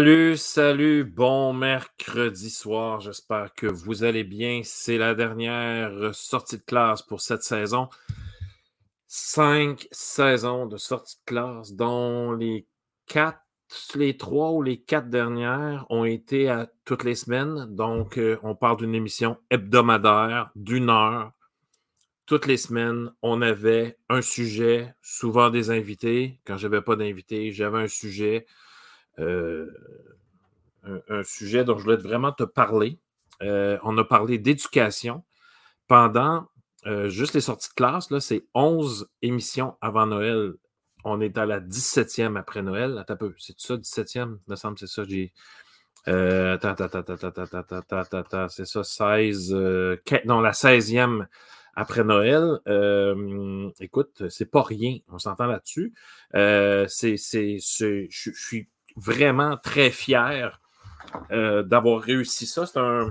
[0.00, 3.02] Salut, salut, bon mercredi soir.
[3.02, 4.62] J'espère que vous allez bien.
[4.64, 7.90] C'est la dernière sortie de classe pour cette saison.
[9.08, 12.66] Cinq saisons de sortie de classe, dont les
[13.04, 13.42] quatre,
[13.94, 16.50] les trois ou les quatre dernières ont été
[16.86, 17.66] toutes les semaines.
[17.66, 21.32] Donc, euh, on parle d'une émission hebdomadaire d'une heure.
[22.24, 26.40] Toutes les semaines, on avait un sujet, souvent des invités.
[26.46, 28.46] Quand je n'avais pas d'invités, j'avais un sujet.
[29.20, 29.70] Euh,
[31.08, 32.98] un, sujet dont je voulais vraiment te parler.
[33.42, 35.24] Euh, on a parlé d'éducation
[35.88, 36.46] pendant
[36.86, 38.08] euh, juste les sorties de classe.
[38.20, 40.54] C'est 11 émissions avant Noël.
[41.04, 42.96] On est à la 17e après Noël.
[42.98, 44.38] Attends peu, c'est ça, 17e?
[44.46, 45.04] Il me semble c'est ça.
[45.04, 45.32] J'ai.
[46.06, 46.62] c'est
[48.64, 49.52] ça, 16.
[50.24, 51.26] non, la 16e
[51.74, 52.58] après Noël.
[53.80, 54.96] écoute, c'est pas rien.
[55.08, 55.92] On s'entend là-dessus.
[56.32, 58.68] c'est, je suis
[59.00, 60.60] vraiment très fier
[61.32, 62.66] euh, d'avoir réussi ça.
[62.66, 63.10] C'est un,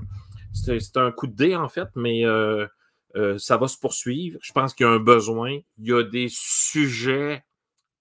[0.53, 2.67] c'est, un coup de dé, en fait, mais euh,
[3.15, 4.39] euh, ça va se poursuivre.
[4.41, 5.59] Je pense qu'il y a un besoin.
[5.77, 7.43] Il y a des sujets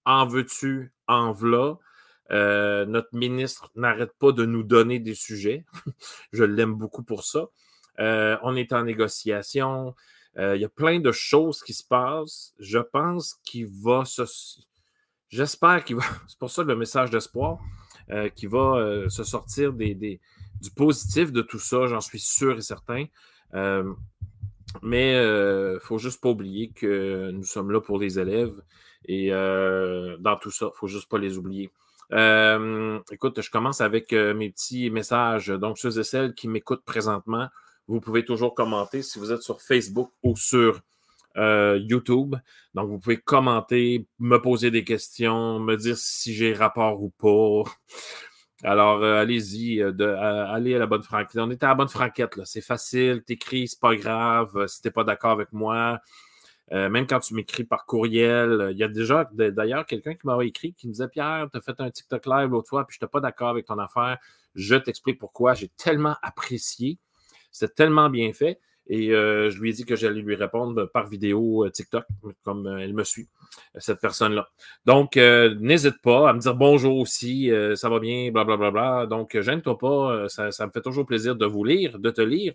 [0.05, 1.77] en veux-tu, en v'là.
[2.29, 5.65] notre ministre n'arrête pas de nous donner des sujets.
[6.31, 7.47] Je l'aime beaucoup pour ça.
[7.97, 9.95] on est en négociation.
[10.37, 12.53] il y a plein de choses qui se passent.
[12.59, 14.23] Je pense qu'il va se,
[15.29, 16.03] J'espère qu'il va.
[16.27, 17.59] C'est pour ça le message d'espoir
[18.11, 20.19] euh, qui va euh, se sortir du
[20.75, 23.05] positif de tout ça, j'en suis sûr et certain.
[23.53, 23.93] Euh,
[24.81, 28.61] mais il ne faut juste pas oublier que nous sommes là pour les élèves
[29.05, 31.71] et dans tout ça, il ne faut juste pas les oublier.
[33.11, 35.47] écoute, je commence avec mes petits messages.
[35.47, 37.47] Donc, ceux et celles qui m'écoutent présentement,
[37.87, 40.81] vous pouvez toujours commenter si vous êtes sur Facebook ou sur
[41.39, 42.35] euh, YouTube.
[42.73, 47.69] Donc, vous pouvez commenter, me poser des questions, me dire si j'ai rapport ou pas.
[48.63, 49.93] Alors, euh, allez-y, euh,
[50.49, 51.37] allez à la bonne franquette.
[51.37, 52.43] On est à la bonne franquette, là.
[52.45, 54.67] C'est facile, t'écris, c'est pas grave.
[54.67, 55.99] Si t'es pas d'accord avec moi,
[56.71, 60.73] même quand tu m'écris par courriel, il y a déjà d'ailleurs quelqu'un qui m'a écrit
[60.73, 63.11] qui me disait Pierre, tu as fait un TikTok live l'autre fois, puis je n'étais
[63.11, 64.19] pas d'accord avec ton affaire.
[64.53, 65.55] Je t'explique pourquoi.
[65.55, 66.99] J'ai tellement apprécié.
[67.51, 68.59] C'est tellement bien fait.
[68.89, 72.05] Et euh, je lui ai dit que j'allais lui répondre par vidéo euh, TikTok,
[72.43, 73.29] comme euh, elle me suit,
[73.77, 74.49] cette personne-là.
[74.85, 78.57] Donc, n'hésite pas à me dire bonjour aussi, ça va bien, blablabla.
[78.57, 79.05] Bla, bla, bla.
[79.05, 82.53] Donc, gêne-toi pas, ça, me fait toujours plaisir de vous lire, de te lire.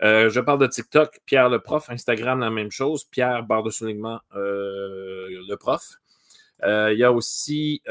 [0.00, 4.20] je parle de TikTok, Pierre le prof, Instagram, la même chose, Pierre, barre de soulignement,
[4.34, 5.82] le prof.
[6.64, 7.82] Il y a aussi,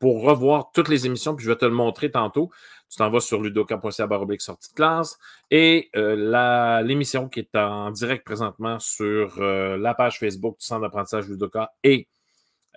[0.00, 2.50] pour revoir toutes les émissions, puis je vais te le montrer tantôt,
[2.88, 5.18] tu t'en vas sur ludoka.ca baroblique sortie de classe.
[5.50, 10.82] Et euh, l'émission qui est en direct présentement sur euh, la page Facebook du Centre
[10.82, 12.08] d'apprentissage Ludoka et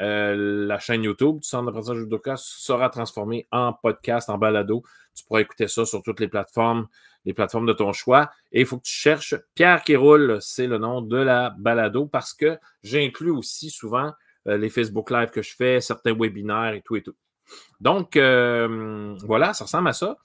[0.02, 4.84] euh, la chaîne YouTube du Centre d'apprentissage Ludoka sera transformée en podcast, en balado.
[5.14, 6.88] Tu pourras écouter ça sur toutes les plateformes,
[7.26, 8.32] les plateformes de ton choix.
[8.52, 12.06] Et il faut que tu cherches Pierre qui roule, c'est le nom de la balado,
[12.06, 14.12] parce que j'inclus aussi souvent
[14.46, 17.14] les Facebook Live que je fais, certains webinaires et tout et tout.
[17.80, 20.18] Donc, euh, voilà, ça ressemble à ça.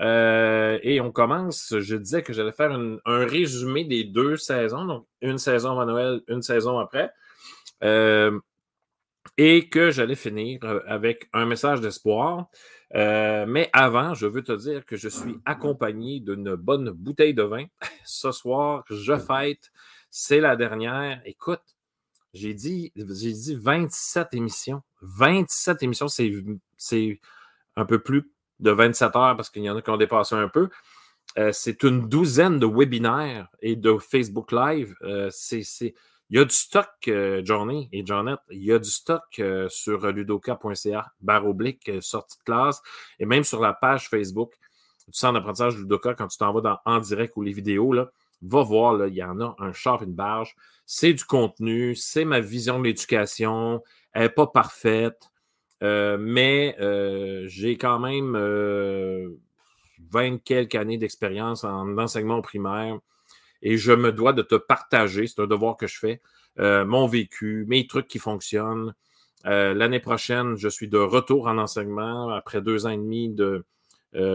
[0.00, 5.06] Euh, et on commence, je disais que j'allais faire un résumé des deux saisons, donc
[5.20, 7.12] une saison avant Noël, une saison après.
[7.84, 8.38] Euh,
[9.38, 12.46] et que j'allais finir avec un message d'espoir.
[12.92, 17.64] mais avant, je veux te dire que je suis accompagné d'une bonne bouteille de vin.
[18.04, 19.70] Ce soir, je fête.
[20.10, 21.22] C'est la dernière.
[21.24, 21.62] Écoute,
[22.32, 24.82] j'ai dit, j'ai dit 27 émissions.
[25.02, 27.20] 27 émissions, c'est
[27.76, 30.48] un peu plus de 27 heures parce qu'il y en a qui ont dépassé un
[30.48, 30.68] peu.
[31.38, 34.94] Euh, c'est une douzaine de webinaires et de Facebook Live.
[35.02, 39.40] Euh, il y a du stock, euh, Johnny et Johnette, il y a du stock
[39.68, 42.80] sur ludoka.ca, barre oblique, sortie de classe,
[43.18, 44.54] et même sur la page Facebook
[45.08, 48.10] du centre d'apprentissage Ludoka, quand tu t'en vas en direct ou les vidéos, là,
[48.42, 50.54] va voir, là, il y en a un char, une barge.
[50.94, 53.82] C'est du contenu, c'est ma vision de l'éducation.
[54.12, 55.30] Elle n'est pas parfaite,
[55.82, 59.30] euh, mais euh, j'ai quand même euh,
[60.10, 62.98] 20 quelques années d'expérience en enseignement primaire
[63.62, 66.20] et je me dois de te partager, c'est un devoir que je fais,
[66.58, 68.92] euh, mon vécu, mes trucs qui fonctionnent.
[69.44, 73.64] L'année prochaine, je suis de retour en enseignement après deux ans et demi de,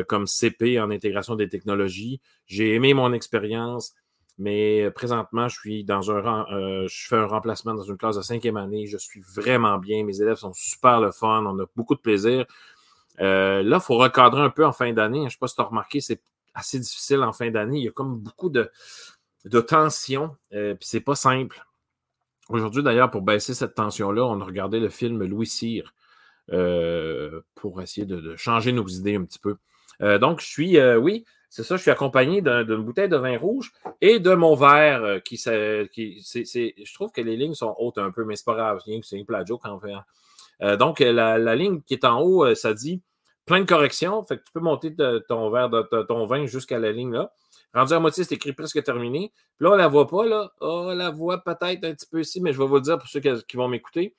[0.07, 2.19] comme CP en intégration des technologies.
[2.47, 3.93] J'ai aimé mon expérience,
[4.37, 8.21] mais présentement, je suis dans un euh, je fais un remplacement dans une classe de
[8.21, 8.85] cinquième année.
[8.85, 10.03] Je suis vraiment bien.
[10.03, 11.43] Mes élèves sont super le fun.
[11.45, 12.45] On a beaucoup de plaisir.
[13.19, 15.21] Euh, là, il faut recadrer un peu en fin d'année.
[15.21, 16.21] Je ne sais pas si tu as remarqué, c'est
[16.53, 17.79] assez difficile en fin d'année.
[17.79, 18.69] Il y a comme beaucoup de,
[19.45, 21.65] de tension, euh, puis c'est pas simple.
[22.49, 25.93] Aujourd'hui, d'ailleurs, pour baisser cette tension-là, on a regardé le film Louis Cyr
[27.55, 29.57] pour essayer de, changer nos idées un petit peu.
[30.19, 33.71] donc, je suis, oui, c'est ça, je suis accompagné d'une bouteille de vin rouge
[34.01, 35.37] et de mon verre qui,
[35.91, 39.17] qui je trouve que les lignes sont hautes un peu, mais c'est pas grave, c'est
[39.17, 40.77] une plagiat quand on fait.
[40.77, 43.01] donc, la, ligne qui est en haut, ça dit
[43.45, 44.23] plein de corrections.
[44.25, 44.95] Fait que tu peux monter
[45.27, 45.69] ton verre,
[46.07, 47.31] ton vin jusqu'à la ligne là.
[47.73, 49.31] Rendu à moitié, c'est écrit presque terminé.
[49.57, 50.51] Puis là, on ne la voit pas, là.
[50.61, 52.97] Oh, on la voit peut-être un petit peu ici, mais je vais vous le dire
[52.97, 54.15] pour ceux qui, vont m'écouter.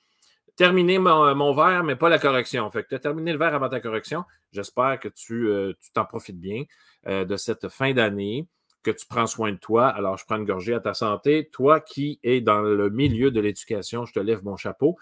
[0.59, 2.69] Terminer mon, verre, mais pas la correction.
[2.69, 4.25] Fait que tu as terminé le verre avant ta correction.
[4.51, 6.65] J'espère que tu euh, t'en profites bien
[7.07, 8.45] euh, de cette fin d'année,
[8.83, 9.87] que tu prends soin de toi.
[9.87, 11.47] Alors, je prends une gorgée à ta santé.
[11.53, 14.97] Toi qui es dans le milieu de l'éducation, je te lève mon chapeau.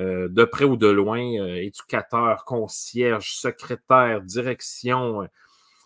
[0.00, 5.28] Euh, de près ou de loin, éducateur, concierge, secrétaire, direction,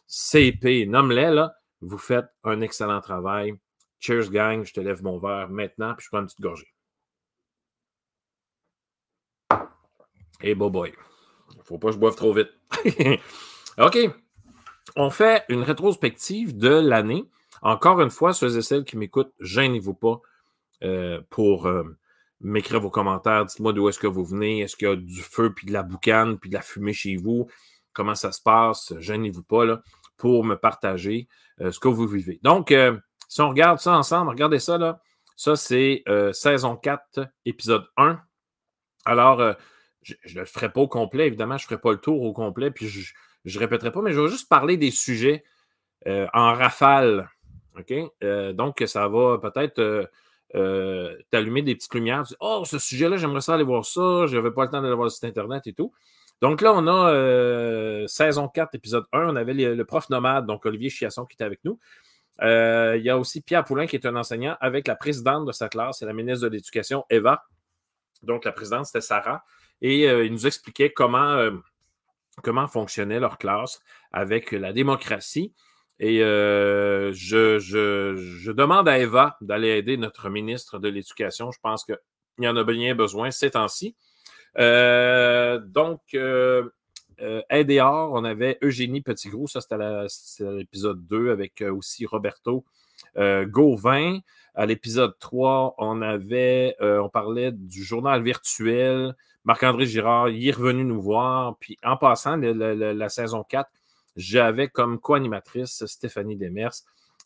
[0.06, 3.52] CP, nomme-les, là vous faites un excellent travail.
[3.98, 4.64] Cheers, gang.
[4.64, 6.72] Je te lève mon verre maintenant, puis je prends une petite gorgée.
[10.42, 10.92] Et boy.
[11.56, 12.50] Ne faut pas que je boive trop vite.
[13.78, 13.98] OK.
[14.96, 17.24] On fait une rétrospective de l'année.
[17.62, 20.20] Encore une fois, ceux et celles qui m'écoutent, gênez-vous pas
[20.82, 21.84] euh, pour euh,
[22.40, 23.46] m'écrire vos commentaires.
[23.46, 24.60] Dites-moi d'où est-ce que vous venez.
[24.60, 27.16] Est-ce qu'il y a du feu, puis de la boucane, puis de la fumée chez
[27.16, 27.48] vous?
[27.92, 28.92] Comment ça se passe?
[28.98, 29.64] Gênez-vous pas.
[29.64, 29.82] Là
[30.18, 31.26] pour me partager
[31.60, 32.38] euh, ce que vous vivez.
[32.44, 32.72] Donc,
[33.28, 35.00] si on regarde ça ensemble, regardez ça là.
[35.34, 38.20] Ça, c'est saison 4, épisode 1.
[39.04, 39.56] Alors,
[40.02, 42.32] je ne le ferai pas au complet, évidemment, je ne ferai pas le tour au
[42.32, 43.12] complet, puis je
[43.44, 45.44] ne répéterai pas, mais je vais juste parler des sujets
[46.06, 47.30] en rafale.
[47.78, 47.92] OK?
[48.54, 50.10] donc, ça va peut-être
[51.30, 52.24] t'allumer des petites lumières.
[52.40, 55.06] oh, ce sujet-là, j'aimerais ça aller voir ça, je n'avais pas le temps d'aller voir
[55.06, 55.92] le site Internet et tout.
[56.42, 59.28] Donc là, on a euh, saison 4, épisode 1.
[59.28, 61.78] On avait le, prof nomade, donc Olivier Chiasson, qui était avec nous.
[62.42, 65.52] Euh, il y a aussi Pierre Poulain, qui est un enseignant, avec la présidente de
[65.52, 67.44] sa classe, c'est la ministre de l'Éducation, Eva.
[68.24, 69.44] Donc, la présidente, c'était Sarah.
[69.82, 71.50] Et euh, il nous expliquait comment,
[72.42, 73.82] comment fonctionnait leur classe
[74.12, 75.52] avec la démocratie.
[76.00, 81.52] Et je, je, demande à Eva d'aller aider notre ministre de l'Éducation.
[81.52, 81.98] Je pense qu'il
[82.38, 83.94] y en a bien besoin ces temps-ci.
[84.58, 86.68] Euh, donc, euh,
[87.20, 92.64] euh on avait Eugénie Petitgros, ça c'était l'épisode 2 avec euh, aussi Roberto
[93.16, 94.18] Gauvin.
[94.54, 99.14] À l'épisode 3, on avait, on parlait du journal virtuel.
[99.44, 101.56] Marc-André Girard, il est revenu nous voir.
[101.58, 103.70] Puis en passant, la, saison 4,
[104.16, 106.72] j'avais comme co-animatrice Stéphanie Demers.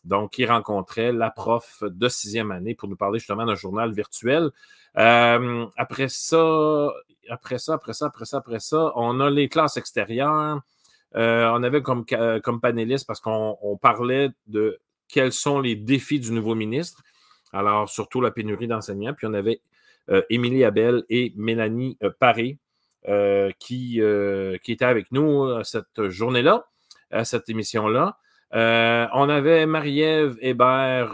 [0.03, 4.51] Donc, il rencontrait la prof de sixième année pour nous parler justement d'un journal virtuel.
[4.95, 6.91] après ça,
[7.29, 10.61] après ça, après ça, après ça, après ça, on a les classes extérieures.
[11.15, 12.05] Euh, on avait comme,
[12.43, 17.03] comme panéliste parce qu'on parlait de quels sont les défis du nouveau ministre.
[17.53, 19.13] Alors, surtout la pénurie d'enseignants.
[19.13, 19.76] Puis on avait euh,
[20.29, 22.57] Émilie Abel et Mélanie euh, Paré
[23.59, 24.01] qui,
[24.63, 26.65] qui étaient avec nous cette journée-là,
[27.09, 28.17] à cette émission-là.
[28.51, 31.13] on avait Marie-Ève Hébert,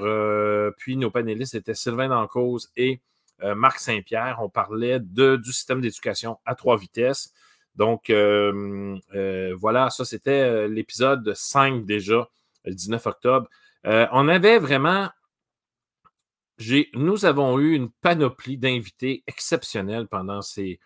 [0.78, 3.00] puis nos panélistes étaient Sylvain Dancause et
[3.44, 4.38] euh, Marc Saint-Pierre.
[4.42, 7.34] On parlait du système d'éducation à trois vitesses.
[7.76, 12.30] Donc, euh, euh, voilà, ça, c'était l'épisode 5 déjà,
[12.66, 13.48] le 19 octobre.
[13.84, 15.10] on avait vraiment
[16.94, 20.80] nous avons eu une panoplie d'invités exceptionnels pendant ces,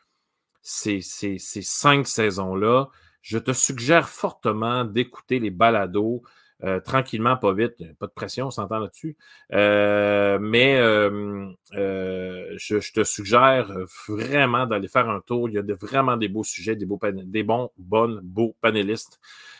[0.61, 2.89] cinq saisons-là.
[3.21, 6.23] Je te suggère fortement d'écouter les balados.
[6.63, 9.15] Euh, tranquillement, pas vite, pas de pression, on s'entend là-dessus.
[9.53, 13.71] Euh, mais euh, je, te suggère
[14.07, 15.49] vraiment d'aller faire un tour.
[15.49, 19.19] Il y a vraiment des beaux sujets, des, beaux des bons, bonnes, beaux panélistes.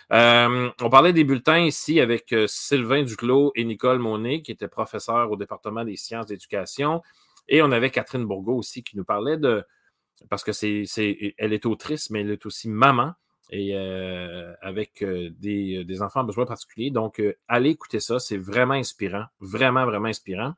[0.09, 5.35] on parlait des bulletins ici avec Sylvain Duclos et Nicole Monet, qui étaient professeurs au
[5.35, 7.03] département des sciences d'éducation.
[7.47, 9.63] Et on avait Catherine Bourgault aussi qui nous parlait de,
[10.29, 10.85] parce que c'est,
[11.37, 13.13] elle est autrice, mais elle est aussi maman
[13.49, 16.91] et euh, avec euh, des, des, enfants à besoins particuliers.
[16.91, 20.53] Donc, euh, allez écouter ça, c'est vraiment inspirant, vraiment, vraiment inspirant.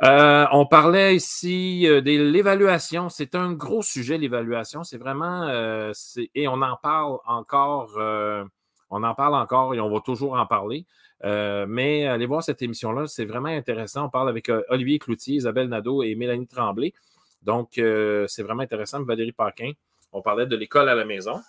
[0.00, 3.08] on parlait ici de l'évaluation.
[3.08, 4.84] C'est un gros sujet, l'évaluation.
[4.84, 5.48] C'est vraiment,
[6.34, 7.98] et on en parle encore,
[8.90, 10.86] on en parle encore et on va toujours en parler.
[11.24, 14.06] mais allez voir cette émission-là, c'est vraiment intéressant.
[14.06, 16.92] On parle avec Olivier Cloutier, Isabelle Nadeau et Mélanie Tremblay.
[17.42, 19.02] Donc, c'est vraiment intéressant.
[19.02, 19.72] Valérie Paquin,
[20.12, 21.40] on parlait de l'école à la maison.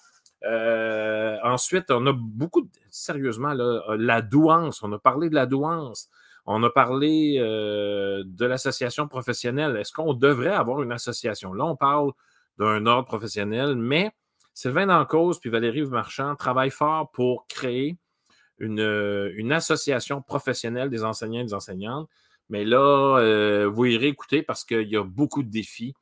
[0.46, 4.82] Euh, ensuite, on a beaucoup, sérieusement, euh, la douance.
[4.84, 6.10] On a parlé de la douance.
[6.46, 9.76] On a parlé euh, de l'association professionnelle.
[9.78, 11.54] Est-ce qu'on devrait avoir une association?
[11.54, 12.12] Là, on parle
[12.58, 14.12] d'un ordre professionnel, mais
[14.54, 17.98] Sylvain Dancause puis Valérie Marchand travaillent fort pour créer
[18.58, 22.10] une, une, association professionnelle des enseignants et des enseignantes.
[22.50, 25.94] Mais là, vous irez écouter parce qu'il y a beaucoup de défis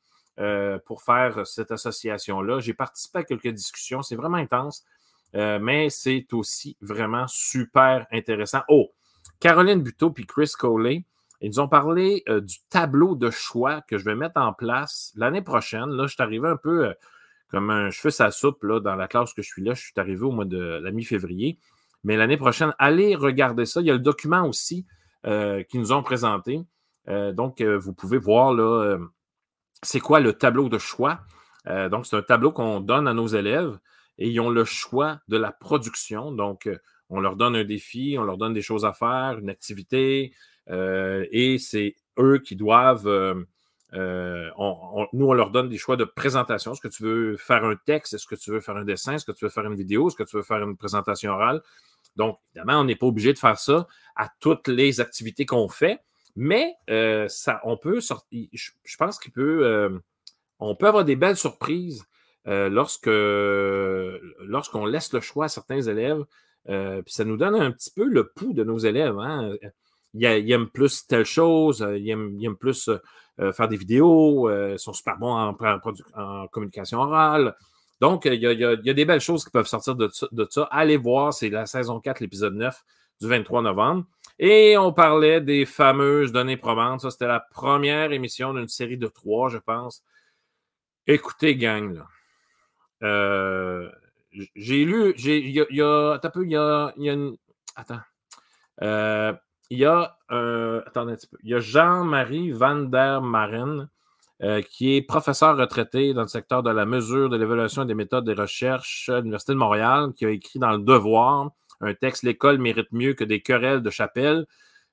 [0.85, 2.59] pour faire cette association-là.
[2.59, 4.01] J'ai participé à quelques discussions.
[4.01, 4.85] C'est vraiment intense,
[5.33, 8.61] mais c'est aussi vraiment super intéressant.
[8.69, 8.91] Oh,
[9.39, 11.05] Caroline Buteau puis Chris Coley,
[11.41, 15.41] ils nous ont parlé du tableau de choix que je vais mettre en place l'année
[15.41, 15.89] prochaine.
[15.89, 16.93] Là, je suis arrivé un peu
[17.49, 19.73] comme un cheveu sa soupe là, dans la classe que je suis là.
[19.73, 21.59] Je suis arrivé au mois de la mi-février.
[22.03, 23.81] Mais l'année prochaine, allez regarder ça.
[23.81, 24.85] Il y a le document aussi
[25.25, 26.61] euh, qu'ils nous ont présenté.
[27.09, 28.97] Euh, donc, euh, vous pouvez voir là,
[29.83, 31.21] c'est quoi le tableau de choix?
[31.91, 33.77] donc, c'est un tableau qu'on donne à nos élèves
[34.17, 36.31] et ils ont le choix de la production.
[36.31, 36.69] Donc,
[37.09, 40.33] on leur donne un défi, on leur donne des choses à faire, une activité,
[40.69, 43.45] et c'est eux qui doivent
[43.93, 44.49] euh,
[45.13, 46.73] nous, on leur donne des choix de présentation.
[46.73, 48.13] Est-ce que tu veux faire un texte?
[48.13, 49.13] Est-ce que tu veux faire un dessin?
[49.13, 50.07] Est-ce que tu veux faire une vidéo?
[50.07, 51.61] Est-ce que tu veux faire une présentation orale?
[52.15, 55.99] Donc, évidemment, on n'est pas obligé de faire ça à toutes les activités qu'on fait,
[56.37, 58.47] mais euh, ça, on peut sortir.
[58.53, 59.65] Je, pense qu'il peut.
[59.65, 59.89] Euh,
[60.59, 62.05] on peut avoir des belles surprises
[62.45, 66.23] lorsque lorsqu'on laisse le choix à certains élèves.
[66.65, 69.19] puis ça nous donne un petit peu le pouls de nos élèves.
[69.19, 69.51] Hein?
[70.13, 72.89] Ils, aiment plus telle chose, ils aiment plus
[73.39, 77.55] euh, faire des vidéos, euh, ils sont super bons en, communication orale.
[78.01, 80.09] Donc, il y, a, des belles choses qui peuvent sortir de,
[80.49, 80.63] ça.
[80.71, 82.83] Allez voir, c'est la saison 4, l'épisode 9
[83.21, 84.05] du 23 novembre.
[84.39, 87.01] Et on parlait des fameuses données probantes.
[87.01, 90.03] Ça, c'était la première émission d'une série de trois, je pense.
[91.07, 92.03] Écoutez, gang.
[93.03, 93.89] Euh,
[94.55, 97.37] j'ai lu, il y a, y a, il y a, y a une,
[97.75, 98.01] attends,
[99.69, 103.89] il y a, euh, attendez un petit peu, il y a Jean-Marie Van der Maren,
[104.43, 107.95] euh, qui est professeur retraité dans le secteur de la mesure, de l'évaluation et des
[107.95, 112.23] méthodes de recherche à l'Université de Montréal, qui a écrit dans Le Devoir un texte
[112.23, 114.45] L'école mérite mieux que des querelles de chapelle.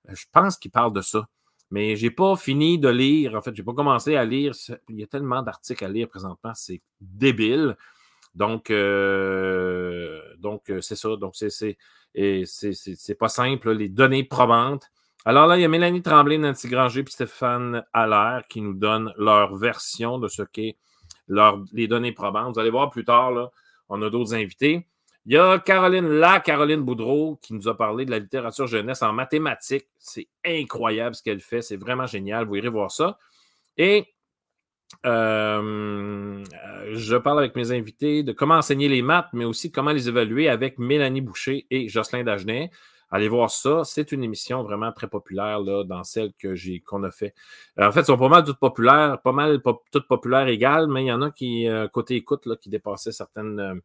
[0.09, 1.29] Euh, je pense qu'il parle de ça.
[1.71, 3.35] Mais je n'ai pas fini de lire.
[3.35, 4.53] En fait, je n'ai pas commencé à lire.
[4.89, 7.77] Il y a tellement d'articles à lire présentement, c'est débile.
[8.35, 8.71] Donc,
[10.39, 11.17] donc c'est ça.
[11.17, 11.77] Donc, c'est
[12.45, 14.91] c'est pas simple, les données probantes.
[15.25, 19.13] Alors là, il y a Mélanie Tremblay, Nancy Granger et Stéphane Allaire qui nous donnent
[19.17, 20.77] leur version de ce qu'est
[21.73, 22.55] les données probantes.
[22.55, 23.51] Vous allez voir plus tard, là,
[23.89, 24.87] on a d'autres invités.
[25.27, 29.03] Il y a Caroline, la Caroline Boudreau, qui nous a parlé de la littérature jeunesse
[29.03, 29.89] en mathématiques.
[29.99, 31.63] C'est incroyable ce qu'elle fait.
[31.63, 32.47] C'est vraiment génial.
[32.47, 33.19] Vous irez voir ça.
[33.79, 34.15] Et
[35.07, 36.45] euh,
[36.93, 40.49] je parle avec mes invités de comment enseigner les maths, mais aussi comment les évaluer
[40.49, 42.71] avec Mélanie Boucher et Jocelyn Dagenet.
[43.11, 43.83] Allez voir ça.
[43.85, 47.35] C'est une émission vraiment très populaire là, dans celle que j'ai qu'on a fait.
[47.79, 51.05] Euh, en fait, elles sont pas mal toutes populaires, pas mal toutes populaires égales, mais
[51.05, 53.81] il y en a qui, euh, côté écoute, qui dépassaient certaines.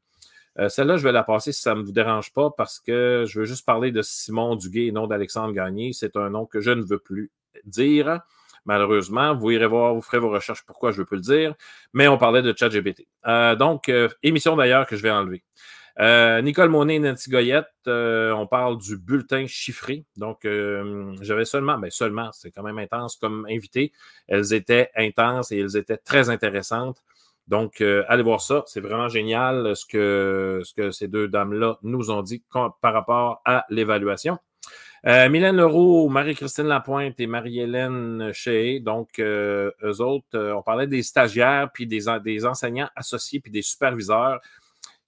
[0.67, 3.45] Celle-là, je vais la passer si ça ne vous dérange pas parce que je veux
[3.45, 5.93] juste parler de Simon Duguay et non d'Alexandre Gagné.
[5.93, 7.31] C'est un nom que je ne veux plus
[7.65, 8.21] dire
[8.65, 9.35] malheureusement.
[9.35, 11.55] Vous irez voir, vous ferez vos recherches pourquoi je ne veux plus le dire.
[11.93, 13.07] Mais on parlait de ChatGPT.
[13.27, 15.43] Euh, donc, euh, émission d'ailleurs que je vais enlever.
[15.99, 20.05] Euh, Nicole Monet et Nancy Goyette, on parle du bulletin chiffré.
[20.15, 20.47] Donc,
[21.21, 23.91] j'avais seulement, mais ben, seulement, c'est quand même intense comme invité.
[24.27, 27.03] Elles étaient intenses et elles étaient très intéressantes.
[27.49, 28.63] Donc, allez voir ça.
[28.67, 33.41] C'est vraiment génial ce que, ce que ces deux dames-là nous ont dit par rapport
[33.43, 34.37] à l'évaluation.
[35.05, 40.87] Euh, Mylène Leroux, Marie-Christine Lapointe et Marie-Hélène Shea, donc euh, eux autres, euh, on parlait
[40.87, 44.41] des stagiaires, puis des, des, enseignants associés, puis des superviseurs.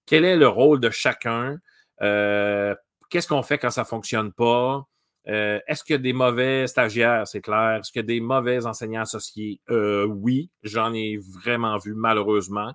[0.05, 1.57] Quel est le rôle de chacun?
[2.00, 4.88] Qu'est-ce qu'on fait quand ça ne fonctionne pas?
[5.25, 7.27] Est-ce qu'il y a des mauvais stagiaires?
[7.27, 7.79] C'est clair?
[7.79, 9.61] Est-ce qu'il y a des mauvais enseignants associés?
[9.69, 12.73] oui, j'en ai vraiment vu, malheureusement.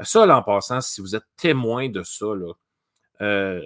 [0.00, 3.60] Ça, là, en passant, si vous êtes témoin de ça, là,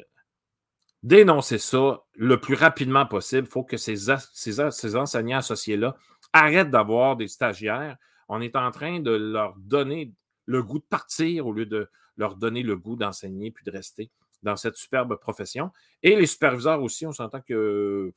[1.07, 3.47] dénoncer ça le plus rapidement possible.
[3.47, 5.97] Il faut que ces, enseignants associés-là
[6.33, 7.97] arrêtent d'avoir des stagiaires.
[8.29, 10.13] On est en train de leur donner
[10.47, 14.11] le goût de partir au lieu de leur donner le goût d'enseigner puis de rester
[14.43, 15.71] dans cette superbe profession.
[16.03, 18.13] Et les superviseurs aussi, on s'entend que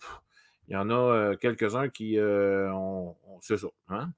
[0.67, 2.71] il y en a euh, quelques-uns qui euh,
[3.41, 4.11] c'est ça, hein?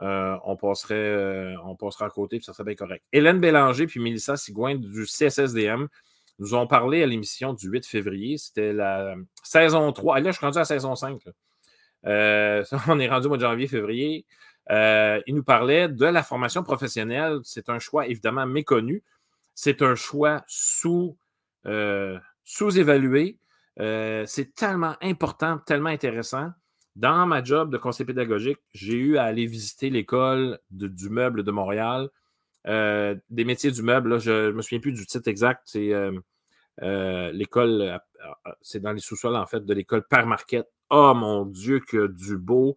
[0.00, 3.04] euh, on, passerait, on passerait à côté, puis ça serait bien correct.
[3.12, 5.88] Hélène Bélanger puis Mélissa Sigouin du CSSDM
[6.38, 8.38] nous ont parlé à l'émission du 8 février.
[8.38, 10.20] C'était la saison 3.
[10.20, 11.20] là, je suis rendu à la saison 5.
[12.06, 14.24] Euh, on est rendu au mois de janvier, février.
[14.70, 17.40] Euh, il nous parlait de la formation professionnelle.
[17.42, 19.02] C'est un choix évidemment méconnu.
[19.54, 21.16] C'est un choix sous,
[21.68, 23.38] euh, sous-évalué.
[23.78, 26.50] c'est tellement important, tellement intéressant.
[26.96, 31.52] Dans ma job de conseiller pédagogique, j'ai eu à aller visiter l'école du meuble de
[31.52, 32.10] Montréal.
[32.66, 35.62] Euh, des métiers du meuble, je ne me souviens plus du titre exact.
[35.64, 36.18] C'est euh,
[36.82, 38.00] euh, l'école,
[38.60, 40.68] c'est dans les sous-sols en fait de l'école Père Marquette.
[40.90, 42.74] Oh mon Dieu, que du beau,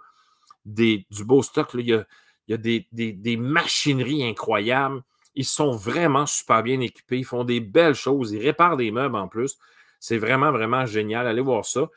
[0.65, 1.71] des, du beau stock.
[1.73, 5.01] Il, y a, des, machineries incroyables.
[5.35, 7.19] Ils sont vraiment super bien équipés.
[7.19, 8.31] Ils font des belles choses.
[8.31, 9.57] Ils réparent des meubles en plus.
[9.99, 11.27] C'est vraiment, vraiment génial.
[11.27, 11.87] Allez voir ça.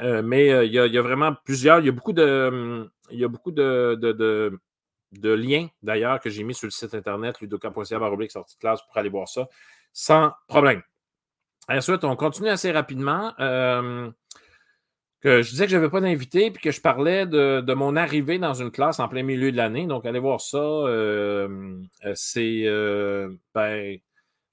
[0.00, 1.80] Euh, mais euh, il, y a, vraiment plusieurs.
[1.80, 3.98] Il y a beaucoup de, hum, il y a beaucoup de,
[5.12, 9.08] liens, d'ailleurs, que j'ai mis sur le site internet ludoka.ca sortie de classe pour aller
[9.08, 9.48] voir ça
[9.92, 10.82] sans problème.
[11.68, 13.34] Ensuite, on continue assez rapidement.
[13.40, 14.10] Euh,
[15.20, 18.38] que je disais que je n'avais pas d'invité, puis que je parlais de, mon arrivée
[18.38, 19.86] dans une classe en plein milieu de l'année.
[19.86, 20.58] Donc, allez voir ça.
[20.58, 22.64] Euh, euh, c'est.
[23.54, 23.98] ben,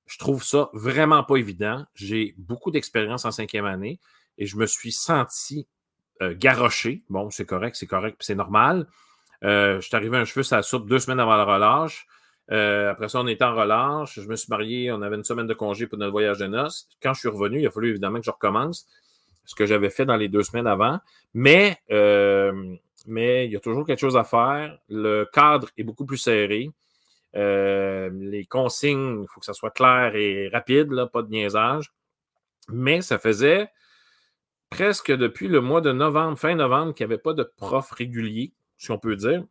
[0.08, 1.86] je trouve ça vraiment pas évident.
[1.96, 4.00] J'ai beaucoup d'expérience en cinquième année
[4.38, 5.68] et je me suis senti
[6.22, 7.04] garoché.
[7.10, 8.88] Bon, c'est correct, c'est correct, puis c'est normal.
[9.42, 12.08] je suis arrivé un cheveu ça soupe deux semaines avant le relâche.
[12.52, 14.20] Euh, après ça, on était en relâche.
[14.20, 14.92] Je me suis marié.
[14.92, 16.88] On avait une semaine de congé pour notre voyage de noces.
[17.02, 18.88] Quand je suis revenu, il a fallu évidemment que je recommence
[19.46, 21.00] ce que j'avais fait dans les deux semaines avant.
[21.34, 22.76] Mais, euh,
[23.08, 24.78] mais il y a toujours quelque chose à faire.
[24.90, 26.72] Le cadre est beaucoup plus serré.
[27.36, 31.94] Euh, les consignes, il faut que ça soit clair et rapide, là, pas de niaisage.
[32.70, 33.70] Mais ça faisait
[34.70, 38.54] presque depuis le mois de novembre, fin novembre, qu'il n'y avait pas de prof régulier,
[38.78, 39.44] si on peut dire.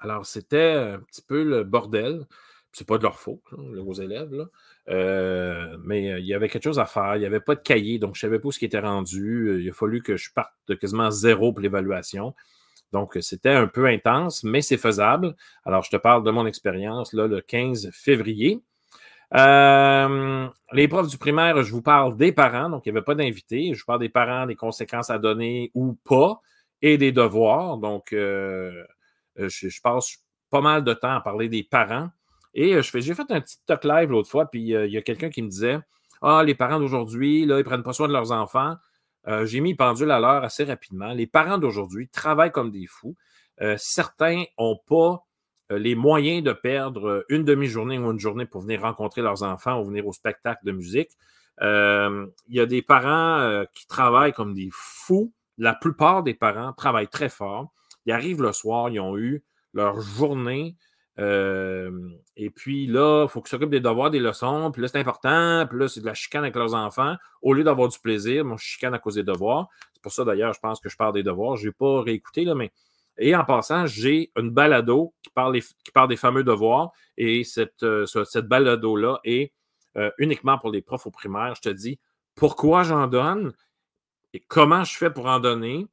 [0.00, 2.26] Alors, c'était un petit peu le bordel.
[2.72, 4.46] C'est pas de leur faute, aux élèves.
[4.88, 7.16] Euh, mais euh, il y avait quelque chose à faire.
[7.16, 8.80] Il n'y avait pas de cahier, donc je ne savais pas où ce qui était
[8.80, 9.48] rendu.
[9.48, 12.34] Euh, il a fallu que je parte de quasiment zéro pour l'évaluation.
[12.92, 15.36] Donc, c'était un peu intense, mais c'est faisable.
[15.64, 18.60] Alors, je te parle de mon expérience le 15 février.
[19.32, 23.74] les profs du primaire, je vous parle des parents, donc il n'y avait pas d'invités.
[23.74, 26.40] Je vous parle des parents, des conséquences à donner ou pas,
[26.82, 27.76] et des devoirs.
[27.78, 28.12] Donc,
[29.40, 30.18] euh, je, passe
[30.50, 32.10] pas mal de temps à parler des parents.
[32.54, 35.02] Et euh, j'ai fait un petit talk live l'autre fois, puis euh, il y a
[35.02, 35.78] quelqu'un qui me disait
[36.22, 38.76] Ah, les parents d'aujourd'hui, là, ils prennent pas soin de leurs enfants.
[39.44, 41.12] j'ai mis pendule à l'heure assez rapidement.
[41.12, 43.16] Les parents d'aujourd'hui travaillent comme des fous.
[43.76, 45.24] certains n'ont pas
[45.70, 49.84] les moyens de perdre une demi-journée ou une journée pour venir rencontrer leurs enfants ou
[49.84, 51.10] venir au spectacle de musique.
[51.60, 55.32] il y a des parents qui travaillent comme des fous.
[55.58, 57.72] La plupart des parents travaillent très fort.
[58.06, 60.76] Ils arrivent le soir, ils ont eu leur journée.
[61.20, 64.70] Et puis là, il faut qu'ils s'occupent des devoirs, des leçons.
[64.72, 65.66] Puis là, c'est important.
[65.68, 67.16] Puis là, c'est de la chicane avec leurs enfants.
[67.42, 69.68] Au lieu d'avoir du plaisir, je chicane à cause des devoirs.
[69.92, 71.56] C'est pour ça, d'ailleurs, je pense que je parle des devoirs.
[71.56, 72.72] Je n'ai pas réécouté, là, mais.
[73.18, 76.90] Et en passant, j'ai une balado qui parle, qui parle des fameux devoirs.
[77.18, 79.52] Et cette, euh, cette balado-là est
[79.96, 81.54] euh, uniquement pour les profs au primaire.
[81.54, 81.98] Je te dis
[82.34, 83.52] pourquoi j'en donne
[84.32, 85.86] et comment je fais pour en donner,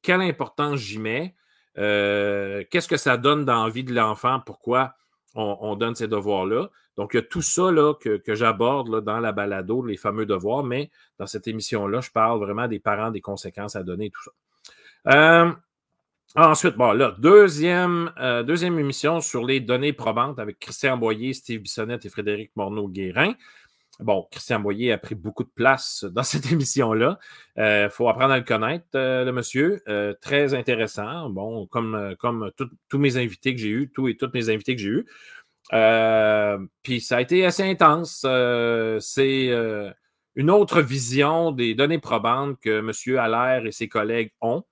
[0.00, 1.34] quelle importance j'y mets.
[1.78, 4.40] Euh, qu'est-ce que ça donne dans la de l'enfant?
[4.44, 4.94] Pourquoi
[5.34, 6.70] on, donne ces devoirs-là?
[6.96, 10.62] Donc, il y a tout ça là, que, j'aborde dans la balado, les fameux devoirs,
[10.62, 14.30] mais dans cette émission-là, je parle vraiment des parents, des conséquences à donner, tout ça.
[15.14, 15.52] Euh,
[16.36, 21.62] ensuite, bon, là, deuxième, euh, deuxième émission sur les données probantes avec Christian Boyer, Steve
[21.62, 23.34] Bissonnette et Frédéric Morneau-Guérin.
[24.00, 27.18] Bon, Christian Boyer a pris beaucoup de place dans cette émission-là.
[27.56, 29.82] Il euh, faut apprendre à le connaître, euh, le monsieur.
[29.88, 31.28] Euh, très intéressant.
[31.30, 32.50] Bon, comme, comme
[32.88, 35.06] tous mes invités que j'ai eus, tous et toutes mes invités que j'ai eus.
[36.82, 38.26] Puis ça a été assez intense.
[39.00, 39.50] C'est
[40.34, 43.18] une autre vision des données probantes que M.
[43.18, 44.64] Allaire et ses collègues ont.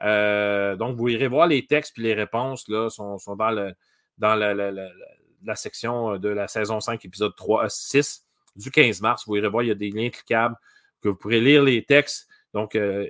[0.00, 3.74] donc, vous irez voir les textes puis les réponses là, sont, dans, le,
[4.18, 9.24] dans la, la, section de la saison 5, épisode 3, 6 du 15 mars.
[9.26, 10.56] Vous irez voir, il y a des liens cliquables
[11.02, 12.28] que vous pourrez lire les textes.
[12.54, 13.06] Donc, euh,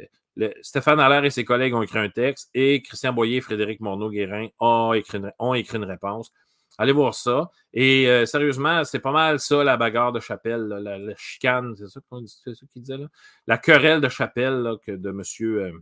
[0.62, 4.48] Stéphane Allaire et ses collègues ont écrit un texte et Christian Boyer et Frédéric Morneau-Guérin
[4.59, 6.33] ont écrit, une, réponse.
[6.79, 7.50] Allez voir ça.
[7.74, 12.66] Et euh, sérieusement, c'est pas mal ça, la bagarre de chapelle, la, chicane, c'est ça
[12.72, 13.07] qu'il disait là?
[13.46, 15.72] La querelle de chapelle que de monsieur,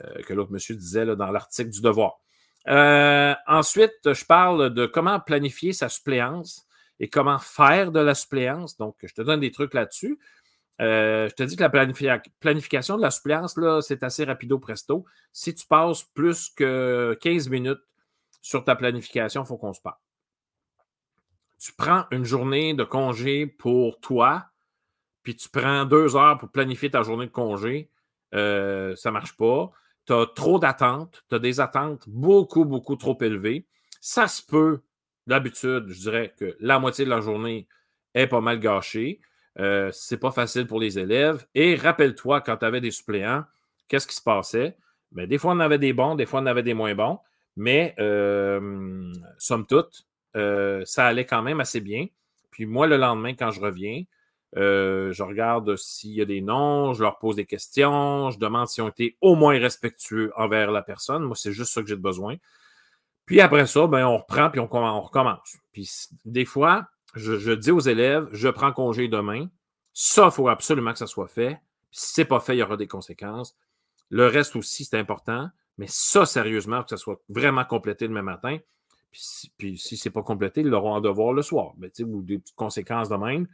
[0.00, 2.18] euh, que l'autre monsieur disait dans l'article du Devoir.
[2.66, 6.68] ensuite, je parle de comment planifier sa suppléance
[7.02, 8.76] et comment faire de la suppléance.
[8.76, 10.20] Donc, je te donne des trucs là-dessus.
[10.80, 15.04] Euh, je te dis que la planification de la suppléance, là, c'est assez rapido presto.
[15.32, 17.82] Si tu passes plus que 15 minutes
[18.40, 19.96] sur ta planification, il faut qu'on se parle.
[21.58, 24.46] Tu prends une journée de congé pour toi,
[25.24, 27.90] puis tu prends deux heures pour planifier ta journée de congé,
[28.32, 29.72] euh, ça ne marche pas.
[30.06, 33.66] Tu as trop d'attentes, tu as des attentes beaucoup, beaucoup trop élevées.
[34.00, 34.82] Ça se peut
[35.26, 37.68] D'habitude, je dirais que la moitié de la journée
[38.14, 39.20] est pas mal gâchée.
[39.58, 41.46] Euh, c'est pas facile pour les élèves.
[41.54, 43.44] Et rappelle-toi, quand tu avais des suppléants,
[43.88, 44.76] qu'est-ce qui se passait?
[45.12, 47.18] Ben, des fois, on avait des bons, des fois, on avait des moins bons.
[47.56, 50.06] Mais euh, somme toute,
[50.36, 52.06] euh, ça allait quand même assez bien.
[52.50, 54.02] Puis moi, le lendemain, quand je reviens,
[54.56, 58.68] euh, je regarde s'il y a des noms, je leur pose des questions, je demande
[58.68, 61.24] s'ils ont été au moins respectueux envers la personne.
[61.24, 62.36] Moi, c'est juste ça que j'ai besoin.
[63.32, 65.56] Puis après ça, ben, on reprend, puis on, recommence.
[65.72, 65.90] Puis
[66.26, 69.48] des fois, je, dis aux élèves, je prends congé demain.
[69.94, 71.58] Ça, il faut absolument que ça soit fait.
[71.90, 73.56] si ce n'est pas fait, il y aura des conséquences.
[74.10, 75.48] Le reste aussi, c'est important.
[75.78, 78.58] Mais ça, sérieusement, que ça soit vraiment complété demain matin.
[79.56, 81.72] Puis, si ce n'est pas complété, ils l'auront à devoir le soir.
[81.78, 83.48] Ben, ou des petites conséquences de même.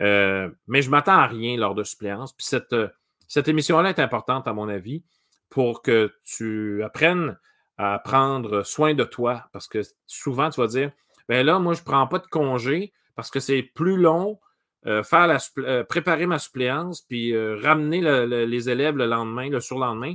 [0.00, 2.32] Euh, mais je ne m'attends à rien lors de suppléance.
[2.32, 2.86] Puis cette, euh,
[3.26, 5.02] cette émission-là est importante, à mon avis,
[5.50, 7.36] pour que tu apprennes
[7.76, 9.44] à prendre soin de toi.
[9.52, 10.92] Parce que souvent, tu vas dire,
[11.28, 14.38] ben là, moi, je ne prends pas de congé parce que c'est plus long
[14.86, 18.00] euh, faire la, préparer ma suppléance puis ramener
[18.46, 20.14] les élèves le lendemain, le surlendemain.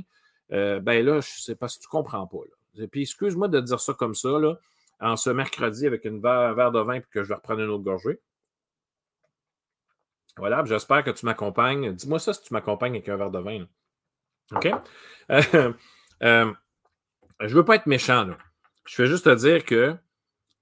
[0.50, 2.38] ben là, c'est parce que tu ne comprends pas.
[2.78, 4.54] Et puis, excuse-moi de dire ça comme ça, là,
[5.00, 7.60] en ce mercredi avec une verre, un verre de vin puis que je vais reprendre
[7.60, 8.20] une autre gorgée.
[10.36, 11.92] Voilà, j'espère que tu m'accompagnes.
[11.92, 13.66] Dis-moi ça si tu m'accompagnes avec un verre de vin.
[14.52, 14.70] OK?
[17.40, 18.24] Euh, euh, je veux pas être méchant.
[18.24, 18.38] Là.
[18.86, 19.96] Je vais juste te dire que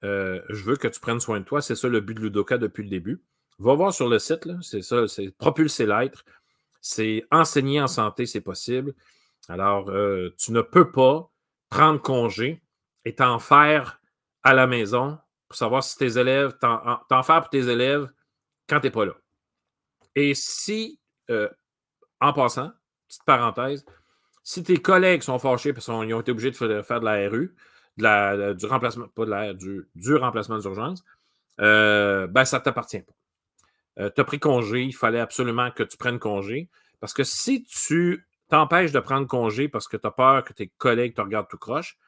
[0.04, 1.62] euh, je veux que tu prennes soin de toi.
[1.62, 3.22] C'est ça le but de Ludoka depuis le début.
[3.58, 6.24] Va voir sur le site, c'est ça, c'est propulser l'être.
[6.80, 8.94] C'est enseigner en santé, c'est possible.
[9.48, 9.86] Alors,
[10.38, 11.28] tu ne peux pas
[11.68, 12.62] prendre congé
[13.04, 14.00] et t'en faire
[14.44, 18.08] à la maison pour savoir si tes élèves, t'en faire pour tes élèves
[18.68, 19.14] quand tu n'es pas là.
[20.14, 21.48] Et si, euh,
[22.20, 22.72] en passant,
[23.08, 23.84] petite parenthèse,
[24.48, 27.54] si tes collègues sont fâchés parce qu'ils ont été obligés de faire de la RU,
[28.54, 31.04] du remplacement, pas de la, du, du remplacement d'urgence,
[31.60, 33.12] euh, ben ça ne t'appartient pas.
[33.98, 36.70] Euh, tu as pris congé, il fallait absolument que tu prennes congé.
[36.98, 40.68] Parce que si tu t'empêches de prendre congé parce que tu as peur que tes
[40.78, 41.98] collègues te regardent tout croche,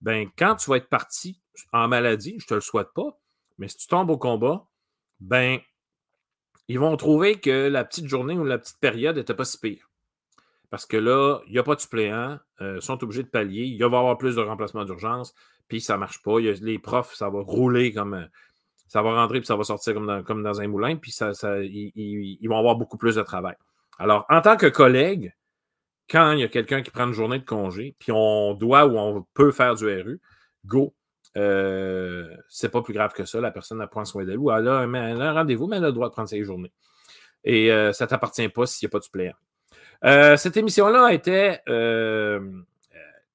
[0.00, 1.40] ben quand tu vas être parti
[1.72, 3.16] en maladie, je ne te le souhaite pas,
[3.58, 4.66] mais si tu tombes au combat,
[5.20, 5.60] ben
[6.66, 9.88] ils vont trouver que la petite journée ou la petite période n'était pas si pire.
[10.70, 13.64] Parce que là, il n'y a pas de suppléant, euh, ils sont obligés de pallier,
[13.64, 15.34] il va y avoir plus de remplacement d'urgence,
[15.68, 16.38] puis ça ne marche pas.
[16.40, 18.14] les profs, ça va rouler comme.
[18.14, 18.26] Euh,
[18.88, 22.56] ça va rentrer puis ça va sortir comme dans, un moulin, puis ça, ils, vont
[22.56, 23.56] avoir beaucoup plus de travail.
[23.98, 25.34] Alors, en tant que collègue,
[26.08, 28.96] quand il y a quelqu'un qui prend une journée de congé, puis on doit ou
[28.96, 30.20] on peut faire du RU,
[30.64, 30.94] go,
[31.36, 33.40] euh, c'est pas plus grave que ça.
[33.40, 35.92] La personne n'a point soin d'elle ou elle a, un, rendez-vous, mais elle a le
[35.92, 36.72] droit de prendre ses journées.
[37.44, 39.34] Et euh, ça ne t'appartient pas s'il n'y a pas de suppléant.
[40.04, 41.62] Euh, cette émission-là était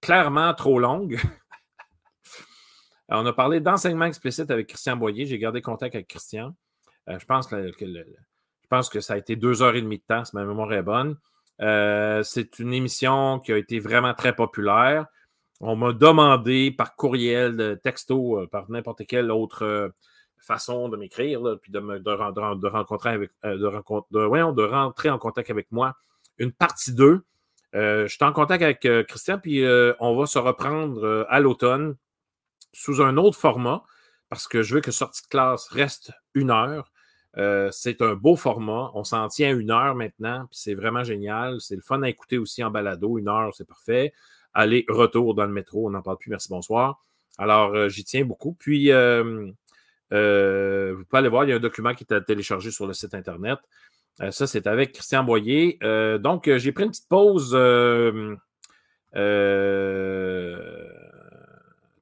[0.02, 1.20] clairement trop longue.
[3.10, 5.26] on a parlé d'enseignement explicite avec Christian Boyer.
[5.26, 6.56] J'ai gardé contact avec Christian.
[7.08, 10.26] je, pense que je pense que ça a été deux heures et demie de temps,
[10.26, 11.18] si ma mémoire est bonne.
[11.60, 15.06] c'est une émission qui a été vraiment très populaire.
[15.64, 19.90] On m'a demandé par courriel, texto, euh, par n'importe quelle autre euh,
[20.40, 25.52] façon de m'écrire, puis de, me, de, rencontrer avec, euh, de, de rentrer en contact
[25.52, 25.96] avec moi.
[26.38, 27.24] Une partie 2.
[27.74, 29.64] je suis en contact avec Christian, puis
[30.00, 31.96] on va se reprendre à l'automne
[32.74, 33.84] sous un autre format,
[34.30, 36.92] parce que je veux que sortie de classe reste une heure.
[37.72, 38.92] c'est un beau format.
[38.96, 41.62] On s'en tient une heure maintenant, puis c'est vraiment génial.
[41.62, 43.18] C'est le fun à écouter aussi en balado.
[43.18, 44.14] Une heure, c'est parfait
[44.54, 45.88] aller-retour dans le métro.
[45.88, 47.02] On n'en parle plus, merci, bonsoir.
[47.38, 48.54] Alors, euh, j'y tiens beaucoup.
[48.54, 49.52] Puis, euh,
[50.14, 52.94] euh, vous pouvez aller voir, il y a un document qui est téléchargé sur le
[52.94, 53.60] site Internet.
[54.32, 55.80] Ça, c'est avec Christian Boyer.
[56.20, 57.56] donc, j'ai pris une petite pause.
[57.56, 58.38] un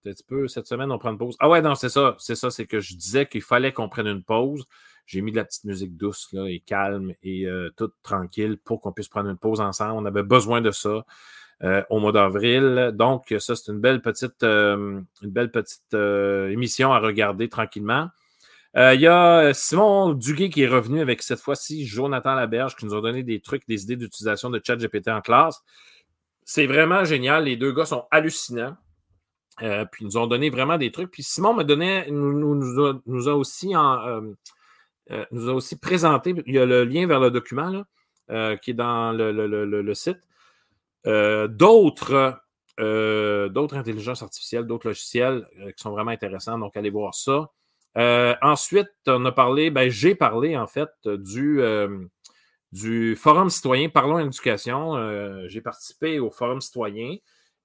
[0.03, 1.35] petit peu, cette semaine, on prend une pause.
[1.39, 2.15] Ah ouais, non, c'est ça.
[2.19, 4.65] C'est ça, c'est que je disais qu'il fallait qu'on prenne une pause.
[5.05, 8.91] J'ai mis de la petite musique douce là, et calme et toute tranquille pour qu'on
[8.91, 9.93] puisse prendre une pause ensemble.
[9.95, 11.05] On avait besoin de ça.
[11.61, 12.91] Euh, au mois d'avril.
[12.93, 18.07] Donc, ça, c'est une belle petite, euh, une belle petite euh, émission à regarder tranquillement.
[18.75, 22.93] Il y a Simon Duguay qui est revenu avec cette fois-ci Jonathan Laberge qui nous
[22.93, 25.61] a donné des trucs, des idées d'utilisation de ChatGPT en classe.
[26.45, 27.45] C'est vraiment génial.
[27.45, 28.77] Les deux gars sont hallucinants.
[29.57, 29.67] puis
[30.01, 31.11] ils nous ont donné vraiment des trucs.
[31.11, 33.73] Puis Simon m'a donné, nous, a, aussi
[35.31, 37.83] nous a aussi présenté, il y a le lien vers le document
[38.27, 40.19] qui est dans le site.
[41.07, 42.41] Euh, d'autres,
[42.79, 46.57] euh, d'autres intelligences artificielles, d'autres logiciels euh, qui sont vraiment intéressants.
[46.57, 47.49] Donc, allez voir ça.
[47.95, 51.61] Ensuite, on a parlé, ben, j'ai parlé en fait du,
[52.71, 55.47] du Forum citoyen Parlons éducation.
[55.47, 57.17] j'ai participé au Forum citoyen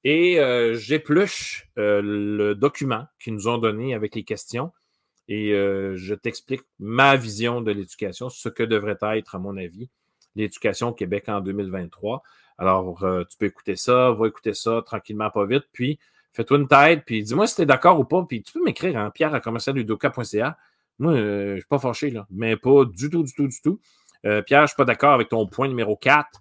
[0.03, 0.41] et
[0.75, 4.73] j'épluche le document qu'ils nous ont donné avec les questions
[5.29, 9.89] et je t'explique ma vision de l'éducation, ce que devrait être, à mon avis,
[10.37, 12.23] l'éducation au Québec en 2023.
[12.59, 15.99] Alors, euh, tu peux écouter ça, va écouter ça tranquillement, pas vite, puis
[16.35, 18.99] fais-toi une tête, puis dis-moi si tu es d'accord ou pas, puis tu peux m'écrire,
[18.99, 20.59] hein, pierre à commercialudoka.ca.
[20.99, 23.61] Moi, euh, je ne suis pas fâché, là, mais pas du tout, du tout, du
[23.63, 23.81] tout.
[24.27, 26.41] Euh, Pierre, je ne suis pas d'accord avec ton point numéro 4.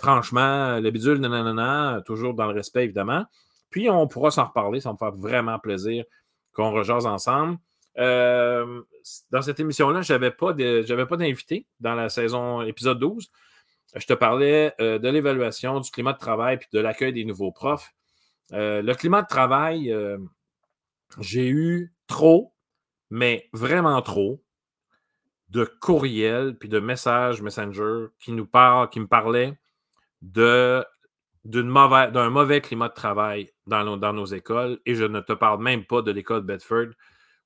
[0.00, 3.24] franchement, le bidule, non, toujours dans le respect, évidemment.
[3.70, 6.04] Puis on pourra s'en reparler, ça me fait vraiment plaisir
[6.52, 7.58] qu'on rejase ensemble.
[7.98, 8.82] Euh,
[9.30, 13.30] dans cette émission-là, je n'avais pas d'invité dans la saison épisode 12.
[13.94, 17.52] Je te parlais euh, de l'évaluation, du climat de travail puis de l'accueil des nouveaux
[17.52, 17.92] profs.
[18.52, 19.94] Euh, le climat de travail,
[21.20, 22.54] j'ai eu trop,
[23.10, 24.42] mais vraiment trop,
[25.50, 29.58] de courriels puis de messages Messenger qui nous parlent, qui me parlaient
[30.22, 30.84] d'un
[32.30, 34.78] mauvais climat de travail dans nos, écoles.
[34.84, 36.88] Et je ne te parle même pas de l'école Bedford,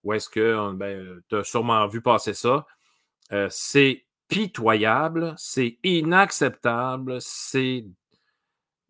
[0.02, 2.66] où est-ce que ben, tu as sûrement vu passer ça.
[3.32, 7.84] Euh, c'est pitoyable, c'est inacceptable, c'est,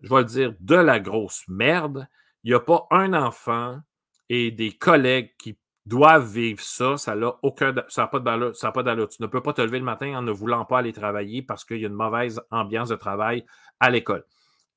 [0.03, 2.09] je vais le dire, de la grosse merde.
[2.45, 3.81] Il n'y a pas un enfant
[4.29, 6.97] et des collègues qui doivent vivre ça.
[6.97, 9.09] Ça n'a aucun, ça pas de ça pas d'allure.
[9.09, 11.65] Tu ne peux pas te lever le matin en ne voulant pas aller travailler parce
[11.65, 13.45] qu'il y a une mauvaise ambiance de travail
[13.81, 14.25] à l'école.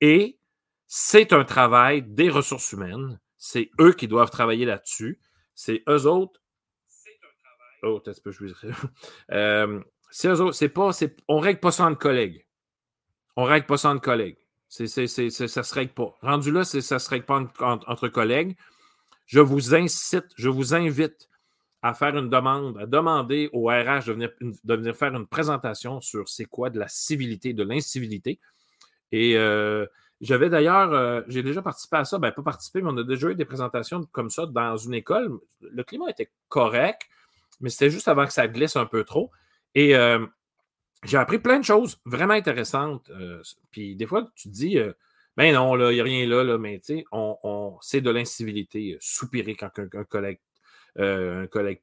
[0.02, 0.40] Et
[0.88, 3.20] c'est un travail des ressources humaines.
[3.38, 5.20] C'est eux qui doivent travailler là-dessus.
[5.54, 6.42] C'est eux autres.
[6.88, 7.96] C'est un travail.
[7.96, 8.46] Oh, peut-être que je
[9.32, 10.56] euh, C'est eux autres.
[10.56, 10.92] C'est pas,
[11.28, 12.46] on ne règle pas ça entre collègues.
[13.36, 14.45] On ne règle pas ça entre collègues.
[14.76, 16.14] C'est, ça ne se règle pas.
[16.22, 18.58] Rendu là, ça ne se règle pas entre, collègues.
[19.26, 21.30] Je vous incite, je vous invite
[21.82, 26.02] à faire une demande, à demander au RH de venir, de venir faire une présentation
[26.02, 28.40] sur c'est quoi de la civilité, de l'incivilité.
[29.12, 29.86] Et euh,
[30.20, 33.30] j'avais d'ailleurs, euh, j'ai déjà participé à ça, ben pas participé, mais on a déjà
[33.30, 35.40] eu des présentations comme ça dans une école.
[35.62, 37.04] Le climat était correct,
[37.62, 39.32] mais c'était juste avant que ça glisse un peu trop.
[39.74, 40.26] Et euh,
[41.06, 43.12] j'ai appris plein de choses vraiment intéressantes.
[43.72, 44.78] puis des fois, tu te dis,
[45.38, 49.56] ben non, il n'y a rien là, mais tu sais, on, c'est de l'incivilité, soupirer
[49.56, 50.39] quand un, collègue,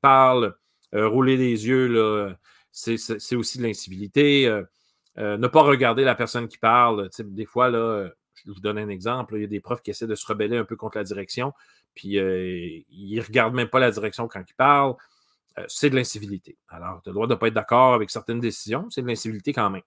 [0.00, 0.54] parle,
[0.92, 2.35] rouler les yeux, là,
[2.70, 4.50] c'est, aussi de l'incivilité.
[5.18, 7.11] Euh, ne pas regarder la personne qui parle.
[7.18, 8.08] Des fois, là,
[8.46, 9.37] je vous donne un exemple.
[9.37, 11.52] Il y a des profs qui essaient de se rebeller un peu contre la direction,
[11.94, 14.94] puis euh, ils ne regardent même pas la direction quand ils parlent.
[15.58, 16.56] Euh, c'est de l'incivilité.
[16.68, 19.06] Alors, tu as le droit de ne pas être d'accord avec certaines décisions, c'est de
[19.06, 19.82] l'incivilité quand même.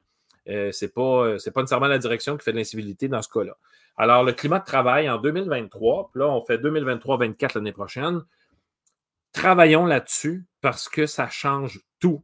[0.48, 3.58] Euh, ce n'est pas, pas nécessairement la direction qui fait de l'incivilité dans ce cas-là.
[3.98, 8.22] Alors, le climat de travail en 2023, puis là, on fait 2023-24 l'année prochaine.
[9.32, 12.24] Travaillons là-dessus parce que ça change tout.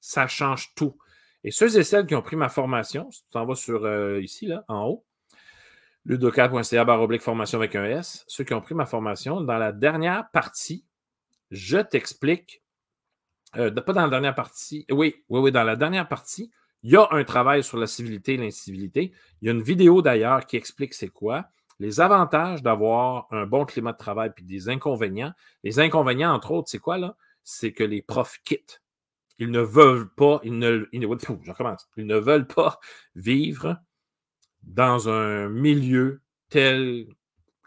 [0.00, 0.96] Ça change tout.
[1.44, 4.46] Et ceux et celles qui ont pris ma formation, tu t'en vas sur euh, ici,
[4.46, 5.04] là, en haut,
[6.06, 10.30] ludoka.ca baroblique formation avec un S, ceux qui ont pris ma formation, dans la dernière
[10.30, 10.84] partie,
[11.50, 12.62] je t'explique,
[13.56, 16.50] euh, pas dans la dernière partie, oui, oui, oui, dans la dernière partie,
[16.82, 19.12] il y a un travail sur la civilité et l'incivilité.
[19.40, 21.48] Il y a une vidéo d'ailleurs qui explique c'est quoi,
[21.80, 25.32] les avantages d'avoir un bon climat de travail puis des inconvénients.
[25.62, 27.16] Les inconvénients, entre autres, c'est quoi là?
[27.42, 28.82] C'est que les profs quittent.
[29.38, 32.78] Ils ne veulent pas, ils ne, ils recommence, ils ne veulent pas
[33.16, 33.78] vivre
[34.62, 37.06] dans un milieu tel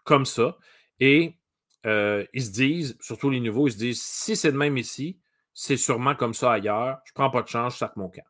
[0.04, 0.58] comme ça.
[1.00, 1.38] Et
[1.86, 5.19] euh, ils se disent, surtout les nouveaux, ils se disent si c'est de même ici,
[5.60, 7.00] c'est sûrement comme ça ailleurs.
[7.04, 8.22] Je prends pas de chance, je sac mon camp.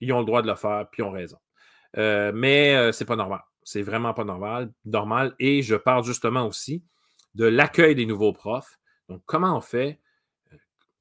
[0.00, 1.38] Ils ont le droit de le faire, puis ils ont raison.
[1.96, 3.42] Euh, mais euh, c'est pas normal.
[3.62, 5.36] C'est vraiment pas normal, normal.
[5.38, 6.84] Et je parle justement aussi
[7.36, 8.80] de l'accueil des nouveaux profs.
[9.08, 10.00] Donc, comment on fait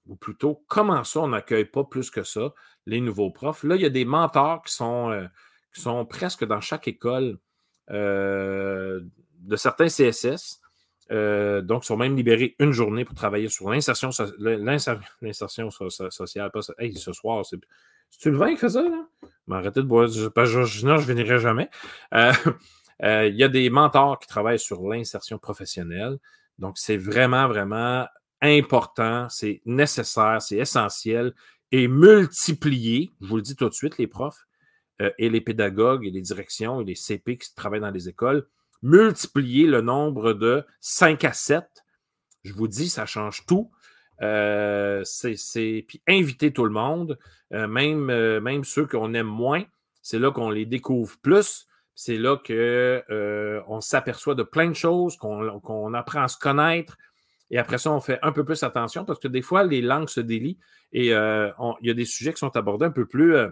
[0.05, 2.53] ou plutôt, comment ça, on n'accueille pas plus que ça
[2.86, 3.63] les nouveaux profs?
[3.63, 5.25] Là, il y a des mentors qui sont, euh,
[5.73, 7.39] qui sont presque dans chaque école
[7.89, 9.01] euh,
[9.39, 10.62] de certains CSS.
[11.11, 14.61] Euh, donc, ils sont même libérés une journée pour travailler sur l'insertion sociale.
[16.79, 17.59] hey, ce soir, c'est.
[18.19, 19.05] tu le vin qui fait ça, là?
[19.47, 20.07] M'arrêtez de boire.
[20.07, 21.69] Je, je, je finirai jamais.
[22.13, 26.17] il y a des mentors qui travaillent sur l'insertion professionnelle.
[26.59, 28.07] Donc, c'est vraiment, vraiment
[28.41, 31.33] important, c'est nécessaire, c'est essentiel
[31.71, 34.45] et multiplier, je vous le dis tout de suite, les profs
[35.01, 38.45] euh, et les pédagogues et les directions et les CP qui travaillent dans les écoles,
[38.84, 41.65] multiplier le nombre de 5 à 7.
[42.43, 43.72] Je vous dis, ça change tout.
[44.22, 47.17] Euh, c'est, Puis inviter tout le monde,
[47.54, 48.06] euh, même,
[48.39, 49.63] même ceux qu'on aime moins,
[50.02, 51.67] c'est là qu'on les découvre plus.
[51.96, 56.98] C'est là qu'on s'aperçoit de plein de choses, qu'on apprend à se connaître,
[57.54, 60.10] et après ça, on fait un peu plus attention parce que des fois, les langues
[60.10, 60.58] se délient
[60.91, 63.50] et euh, il y a des sujets qui sont abordés un peu plus euh,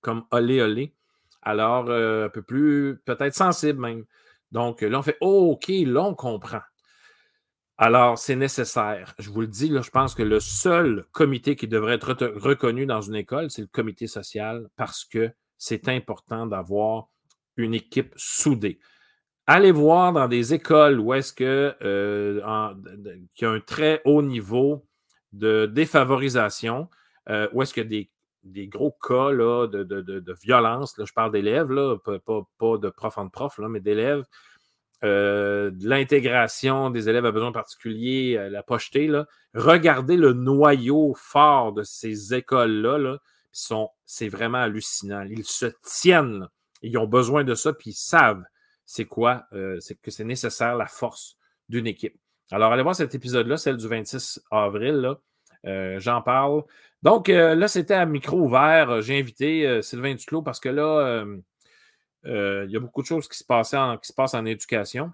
[0.00, 0.94] comme olé olé.
[1.42, 4.04] Alors, euh, un peu plus, peut-être sensible même.
[4.50, 6.60] Donc là, on fait OK, là, on comprend.
[7.78, 9.14] Alors, c'est nécessaire.
[9.18, 12.86] Je vous le dis, là, je pense que le seul comité qui devrait être reconnu
[12.86, 17.08] dans une école, c'est le comité social parce que c'est important d'avoir
[17.56, 18.78] une équipe soudée
[19.46, 22.40] allez voir dans des écoles où est-ce euh,
[23.40, 24.86] y a un très haut niveau
[25.32, 26.88] de défavorisation,
[27.28, 28.10] euh, où est-ce qu'il y a des,
[28.42, 31.70] des, gros cas là, de, de, de, violence, là, je parle d'élèves,
[32.04, 32.18] pas,
[32.58, 34.24] pas, de prof en prof, là, mais d'élèves.
[35.02, 41.82] de l'intégration des élèves à besoins particuliers, la pocheté, là, regardez le noyau fort de
[41.82, 42.98] ces écoles-là.
[42.98, 43.18] Là,
[44.06, 45.26] c'est vraiment hallucinant.
[45.28, 46.48] Ils se tiennent.
[46.82, 48.42] Ils ont besoin de ça, puis ils savent
[48.84, 49.46] c'est quoi,
[49.80, 51.36] c'est que c'est nécessaire, la force
[51.68, 52.16] d'une équipe.
[52.50, 55.14] Alors, allez voir cet épisode-là, celle du 26 avril.
[55.64, 56.64] J'en parle.
[57.02, 59.02] Donc, là, c'était à micro ouvert.
[59.02, 61.24] J'ai invité Sylvain Duclos parce que là,
[62.24, 65.12] il y a beaucoup de choses qui se, passent en éducation.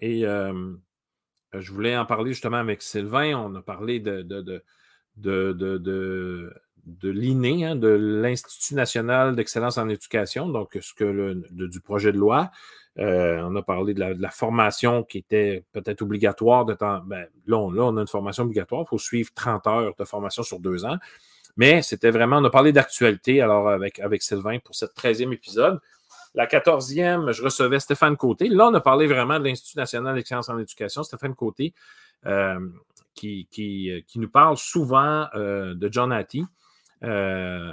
[0.00, 3.34] Et je voulais en parler justement avec Sylvain.
[3.36, 4.62] On a parlé de, de,
[7.02, 12.50] l'INE, hein, de l'Institut national d'excellence en éducation, donc ce que du projet de loi.
[12.98, 17.00] Euh, on a parlé de la, formation qui était peut-être obligatoire de temps.
[17.06, 18.82] Ben, là, on, là, a une formation obligatoire.
[18.86, 20.98] Il faut suivre 30 heures de formation sur deux ans.
[21.56, 25.80] Mais c'était vraiment, on a parlé d'actualité alors avec, Sylvain pour cette 13e épisode.
[26.34, 28.48] La 14e, je recevais Stéphane Côté.
[28.48, 31.02] Là, on a parlé vraiment de l'Institut national d'excellence en éducation.
[31.02, 31.74] Stéphane Côté,
[32.26, 32.58] euh,
[33.14, 36.46] qui, qui, nous parle souvent euh, de John Hattie.
[37.04, 37.72] Euh,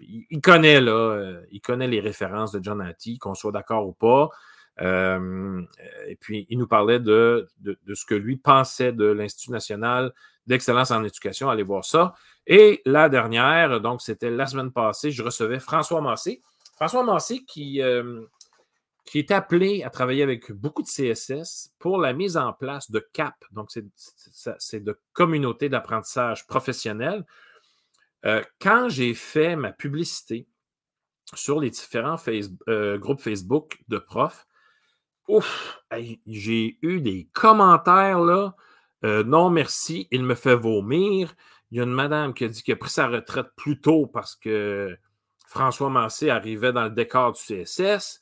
[0.00, 4.30] il, connaît, là, il connaît les références de John Hattie, qu'on soit d'accord ou pas.
[4.78, 10.12] Et puis, il nous parlait de, de, ce que lui pensait de l'Institut national
[10.46, 11.50] d'excellence en éducation.
[11.50, 12.14] Allez voir ça.
[12.46, 16.40] Et la dernière, donc c'était la semaine passée, je recevais François Massé,
[16.76, 17.82] François Massé, qui,
[19.04, 23.06] qui est appelé à travailler avec beaucoup de CSS pour la mise en place de
[23.12, 23.34] CAP.
[23.50, 27.24] Donc, c'est de communauté d'apprentissage professionnel.
[28.60, 30.46] Quand j'ai fait ma publicité
[31.34, 32.16] sur les différents
[32.68, 34.46] euh, groupes Facebook de profs,
[35.36, 35.82] ouf,
[36.26, 38.54] j'ai eu des commentaires là.
[39.02, 41.34] non, merci, il me fait vomir.
[41.70, 44.06] Il y a une madame qui a dit qu'elle a pris sa retraite plus tôt
[44.06, 44.96] parce que
[45.46, 48.20] François Massé arrivait dans le décor du CSS.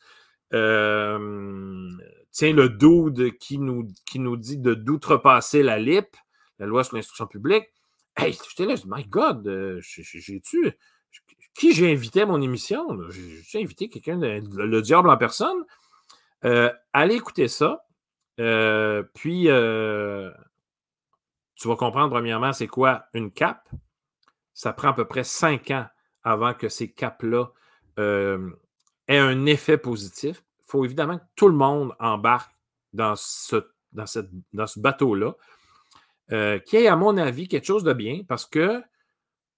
[0.55, 1.91] Euh,
[2.31, 6.17] tiens, le dude qui nous, qui nous dit de d'outrepasser la LIP,
[6.59, 7.67] la loi sur l'instruction publique.
[8.17, 10.73] Hey, j'étais là, je dis, my God, euh, j'ai-tu.
[11.55, 12.87] Qui j'ai invité à mon émission?
[13.11, 15.65] J'ai invité quelqu'un, le diable en personne?
[16.45, 17.85] Euh, allez écouter ça.
[19.15, 19.49] puis,
[21.59, 23.69] tu vas comprendre, premièrement, c'est quoi une CAP.
[24.55, 25.87] Ça prend à peu près cinq ans
[26.23, 27.47] avant que ces caps-là
[27.99, 28.51] euh,
[29.09, 30.43] aient un effet positif.
[30.61, 32.55] Il faut évidemment que tout le monde embarque
[32.93, 33.57] dans ce,
[34.77, 35.35] bateau-là,
[36.33, 38.83] euh, qui est, à mon avis, quelque chose de bien parce que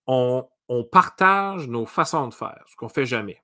[0.06, 0.48] on,
[0.90, 3.42] partage nos façons de faire, ce qu'on ne fait jamais.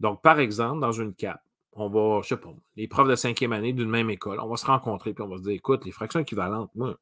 [0.00, 1.42] Donc, par exemple, dans une cap,
[1.72, 4.56] on va, je sais pas, les profs de cinquième année d'une même école, on va
[4.56, 6.96] se rencontrer puis on va se dire, écoute, les fractions équivalentes, moi,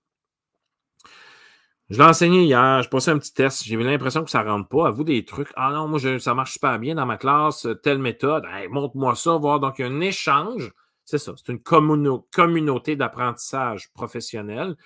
[1.91, 4.49] je l'ai enseigné hier, je passé un petit test, j'ai eu l'impression que ça ne
[4.49, 4.87] rentre pas.
[4.87, 5.49] À vous des trucs.
[5.57, 8.45] Ah non, moi, ça marche super bien dans ma classe, telle méthode.
[8.71, 9.59] montre-moi ça, voir.
[9.59, 10.73] Donc, il y a un échange.
[11.05, 14.77] C'est ça, c'est une communauté d'apprentissage professionnel.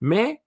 [0.00, 0.42] Mais,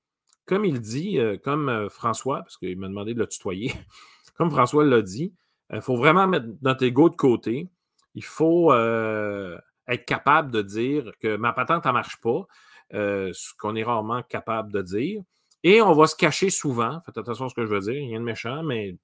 [0.46, 3.72] comme il dit, euh, comme euh, François, parce qu'il m'a demandé de le tutoyer,
[4.38, 5.34] comme François l'a dit,
[5.72, 7.70] il faut vraiment mettre notre ego de côté.
[8.16, 12.46] Il faut euh, être capable de dire que ma patente, ne marche pas,
[12.92, 15.22] ce qu'on est rarement capable de dire.
[15.64, 17.00] Et on va se cacher souvent.
[17.06, 18.16] Faites attention à ce que je veux dire.
[18.16, 18.98] A de méchant, mais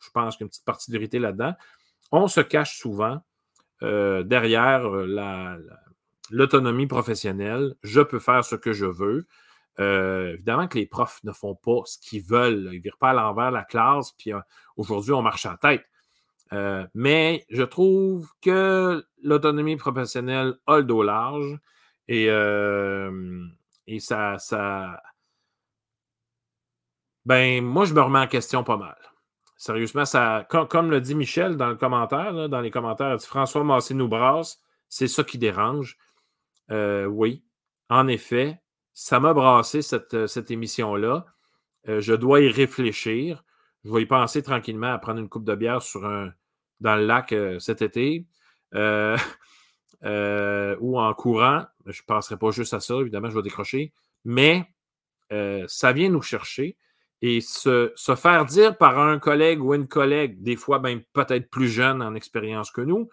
[0.00, 1.54] je pense qu'il y a une petite partie là-dedans.
[2.10, 3.22] On se cache souvent
[3.82, 5.58] euh, derrière euh,
[6.30, 7.74] l'autonomie professionnelle.
[7.82, 9.26] Je peux faire ce que je veux.
[9.80, 12.68] Euh, évidemment que les profs ne font pas ce qu'ils veulent.
[12.72, 14.32] Ils ne virent pas à l'envers la classe, puis
[14.76, 15.84] aujourd'hui, on marche à tête.
[16.94, 21.58] Mais je trouve que l'autonomie professionnelle a le dos large
[22.08, 22.26] et,
[23.86, 24.38] et ça,
[27.24, 28.96] ben, moi, je me remets en question pas mal.
[29.56, 34.08] Sérieusement, ça, comme, le dit Michel dans le commentaire, dans les commentaires, François Massé nous
[34.08, 35.96] brasse, c'est ça qui dérange.
[36.72, 37.44] Euh, oui,
[37.88, 38.60] en effet,
[38.92, 41.26] ça m'a brassé cette, euh, cette émission-là.
[41.88, 43.44] Euh, je dois y réfléchir.
[43.84, 46.32] Je vais y penser tranquillement à prendre une coupe de bière sur un,
[46.82, 48.26] dans le lac cet été.
[48.74, 48.78] ou
[51.00, 51.64] en courant.
[51.86, 53.92] Je ne penserai pas juste à ça, évidemment, je vais décrocher.
[54.24, 54.68] Mais
[55.66, 56.76] ça vient nous chercher
[57.22, 61.68] et se, faire dire par un collègue ou une collègue, des fois même peut-être plus
[61.68, 63.08] jeune en expérience que nous,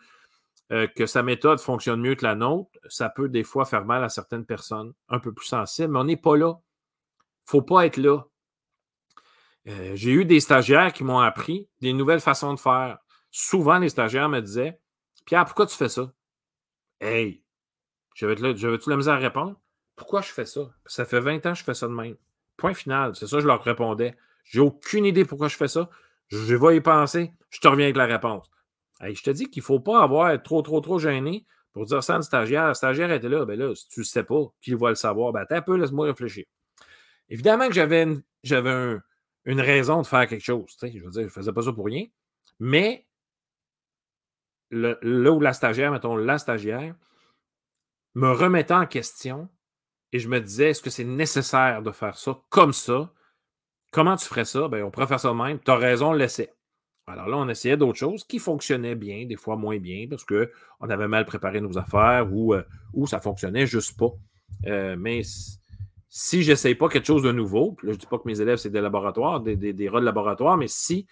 [0.71, 4.03] euh, que sa méthode fonctionne mieux que la nôtre, ça peut des fois faire mal
[4.03, 6.55] à certaines personnes un peu plus sensibles, mais on n'est pas là.
[6.57, 8.23] Il ne faut pas être là.
[9.67, 12.97] Euh, j'ai eu des stagiaires qui m'ont appris des nouvelles façons de faire.
[13.31, 14.79] Souvent, les stagiaires me disaient
[15.25, 16.11] Pierre, pourquoi tu fais ça?
[16.99, 17.43] Hey,
[18.15, 19.59] j'avais-tu la misère à répondre?
[19.95, 20.71] Pourquoi je fais ça?
[20.85, 22.15] Ça fait 20 ans que je fais ça de même.
[22.57, 23.15] Point final.
[23.15, 24.15] C'est ça, je leur répondais.
[24.43, 25.89] J'ai aucune idée pourquoi je fais ça.
[26.27, 27.33] Je vais y penser.
[27.49, 28.49] Je te reviens avec la réponse.
[29.01, 32.13] je te dis qu'il ne faut pas avoir trop, trop, trop gêné pour dire ça
[32.13, 32.67] à une stagiaire.
[32.67, 33.45] La stagiaire était là.
[33.45, 35.31] Ben là, si tu ne sais pas, qui va le savoir?
[35.31, 36.45] Ben attends un peu, laisse-moi réfléchir.
[37.29, 38.97] Évidemment que j'avais une, j'avais
[39.45, 40.75] une raison de faire quelque chose.
[40.81, 42.05] je veux dire, je ne faisais pas ça pour rien.
[42.59, 43.07] Mais
[44.71, 46.95] là où la stagiaire, mettons, la stagiaire,
[48.15, 49.49] me remettait en question
[50.11, 53.11] et je me disais, est-ce que c'est nécessaire de faire ça comme ça?
[53.91, 54.67] Comment tu ferais ça?
[54.67, 55.59] Ben, on pourrait faire ça même.
[55.59, 56.49] Tu as raison, laissez.
[57.07, 60.89] Alors là, on essayait d'autres choses qui fonctionnaient bien, des fois moins bien, parce qu'on
[60.89, 62.63] avait mal préparé nos affaires ou, euh,
[62.93, 64.11] ou ça fonctionnait juste pas.
[64.67, 65.21] Euh, mais
[66.09, 68.57] si je n'essaye pas quelque chose de nouveau, je ne dis pas que mes élèves,
[68.57, 71.07] c'est des laboratoires, des, des, rôles de laboratoire, mais si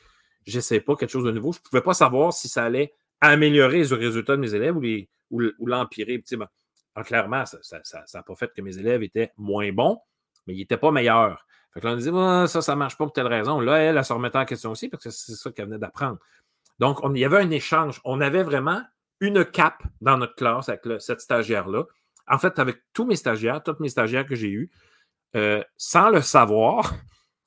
[0.46, 2.94] je n'essaye pas quelque chose de nouveau, je ne pouvais pas savoir si ça allait
[3.22, 6.24] améliorer les résultats de mes élèves ou, l'empirer.
[6.32, 7.82] ou clairement, ça
[8.14, 10.00] n'a pas fait que mes élèves étaient moins bons,
[10.46, 11.46] mais ils n'étaient pas meilleurs.
[11.74, 13.60] Fait que là, on disait, ah, ça, ça ne marche pas pour telle raison.
[13.60, 16.18] Là, elle, elle, se remettait en question aussi parce que c'est ça qu'elle venait d'apprendre.
[16.80, 18.02] Donc, il y avait un échange.
[18.04, 18.82] On avait vraiment
[19.20, 21.84] une cape dans notre classe avec cette stagiaire-là.
[22.28, 24.70] En fait, avec tous mes stagiaires, toutes mes stagiaires que j'ai eues,
[25.36, 26.94] euh, sans le savoir,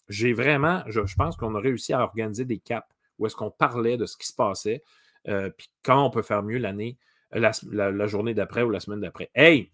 [0.08, 2.86] j'ai vraiment, je, pense qu'on a réussi à organiser des caps
[3.18, 4.82] où est-ce qu'on parlait de ce qui se passait,
[5.24, 6.98] puis comment on peut faire mieux l'année,
[7.32, 9.30] la, la, journée d'après ou la semaine d'après.
[9.34, 9.70] Hey,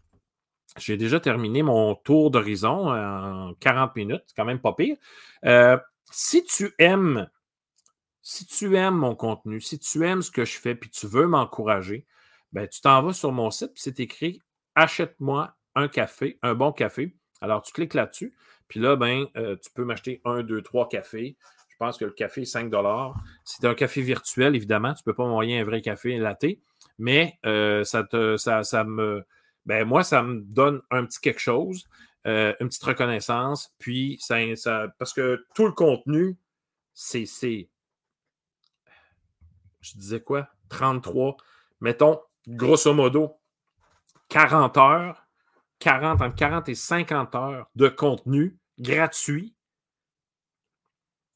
[0.79, 4.97] j'ai déjà terminé mon tour d'horizon en 40 minutes, c'est quand même pas pire.
[5.45, 5.79] Euh,
[6.11, 7.29] si tu aimes,
[8.23, 11.27] si tu aimes mon contenu, si tu aimes ce que je fais, puis tu veux
[11.27, 12.07] m'encourager,
[12.53, 14.41] ben, tu t'en vas sur mon site, puis c'est écrit
[14.75, 17.17] Achète-moi un café, un bon café.
[17.41, 18.35] Alors, tu cliques là-dessus,
[18.69, 21.37] puis là, ben, euh, tu peux m'acheter un, deux, trois cafés.
[21.77, 22.73] Je pense que le café est 5
[23.45, 24.95] C'est un café virtuel, évidemment.
[24.95, 26.47] Tu ne peux pas m'envoyer un vrai café latte,
[26.99, 28.07] mais euh, ça,
[28.39, 29.25] ça, ça me
[29.67, 31.89] ben moi, ça me donne un petit quelque chose,
[32.27, 33.75] euh, une petite reconnaissance.
[33.79, 36.39] Puis, ça, parce que tout le contenu,
[36.95, 37.27] c'est.
[39.81, 40.49] Je disais quoi?
[40.69, 41.37] 33.
[41.81, 43.35] Mettons, grosso modo,
[44.29, 45.27] 40 heures,
[45.81, 49.56] 40, entre 40 et 50 heures de contenu gratuit.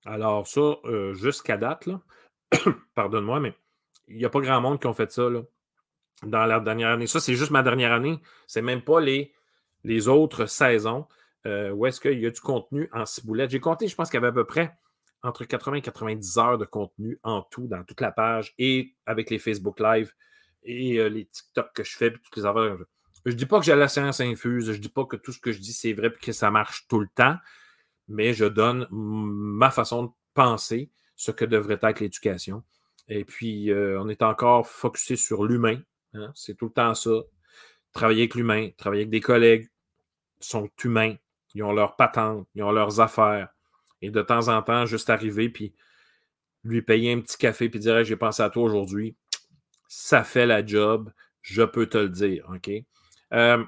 [0.05, 0.77] Alors, ça,
[1.13, 1.89] jusqu'à date,
[2.95, 3.55] pardonne-moi, mais
[4.09, 5.29] il n'y a pas grand monde qui ont fait ça.
[6.23, 7.07] Dans la dernière année.
[7.07, 8.21] Ça, c'est juste ma dernière année.
[8.47, 9.33] C'est même pas les,
[10.09, 11.07] autres saisons
[11.47, 13.51] où est-ce qu'il y a du contenu en ciboulette.
[13.51, 14.77] J'ai compté, je pense qu'il y avait à peu près
[15.23, 19.31] entre 80 et 90 heures de contenu en tout dans toute la page et avec
[19.31, 20.13] les Facebook Live
[20.63, 22.77] et les TikTok que je fais toutes les affaires.
[23.25, 25.33] Je ne dis pas que j'ai la science infuse, je ne dis pas que tout
[25.33, 27.37] ce que je dis c'est vrai et que ça marche tout le temps,
[28.11, 32.63] mais je donne ma façon de penser ce que devrait être l'éducation.
[33.09, 35.81] Et puis, euh, on est encore focusé sur l'humain,
[36.15, 37.11] Hein, c'est tout le temps ça.
[37.93, 39.69] Travailler avec l'humain, travailler avec des collègues
[40.41, 41.17] sont humains.
[41.55, 43.49] Ils ont leurs patentes, ils ont leurs affaires.
[44.03, 45.75] Et de temps en temps, juste arriver puis
[46.63, 49.17] lui payer un petit café puis dire J'ai pensé à toi aujourd'hui.
[49.89, 52.49] Ça fait la job, je peux te le dire.
[52.55, 52.71] OK?
[53.33, 53.65] Euh,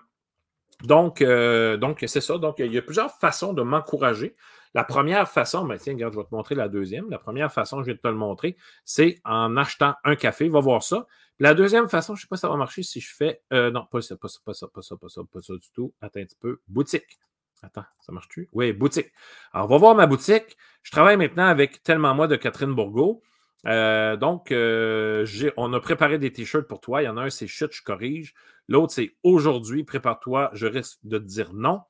[0.83, 2.39] donc, euh, donc c'est ça.
[2.39, 4.35] Donc, il y a plusieurs façons de m'encourager.
[4.75, 7.11] La première façon, ben tiens, regarde, je vais te montrer la deuxième.
[7.11, 10.49] La première façon, je vais te le montrer, c'est en achetant un café.
[10.49, 11.07] Va voir ça.
[11.39, 13.43] La deuxième façon, je ne sais pas si ça va marcher si je fais.
[13.53, 15.71] Euh, non, pas ça, pas ça, pas ça, pas ça, pas ça, pas ça du
[15.73, 15.93] tout.
[16.01, 16.61] Attends un petit peu.
[16.69, 17.19] Boutique.
[17.63, 18.49] Attends, ça marche-tu?
[18.53, 19.13] Oui, boutique.
[19.53, 20.57] Alors, va voir ma boutique.
[20.83, 23.23] Je travaille maintenant avec Tellement Moi de Catherine Bourgault.
[23.67, 27.03] Euh, donc, euh, on a préparé des t-shirts pour toi.
[27.03, 28.35] Il y en a un, c'est chut, je corrige.
[28.69, 31.81] L'autre, c'est aujourd'hui, prépare-toi, je risque de te dire non.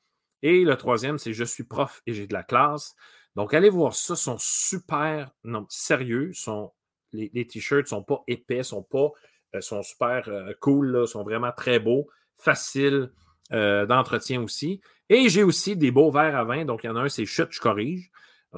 [0.43, 2.95] Et le troisième, c'est je suis prof et j'ai de la classe.
[3.37, 5.31] Donc, allez voir ça, sont super
[5.69, 6.33] sérieux.
[6.35, 6.73] Sont,
[7.13, 9.11] les, t-shirts ne sont pas épais, sont pas
[9.55, 10.29] euh, sont super
[10.61, 13.11] cool, sont vraiment très beaux, faciles
[13.51, 14.81] d'entretien aussi.
[15.11, 16.65] Et j'ai aussi des beaux verres à vin.
[16.65, 18.11] Donc, il y en a un, c'est chute, je corrige.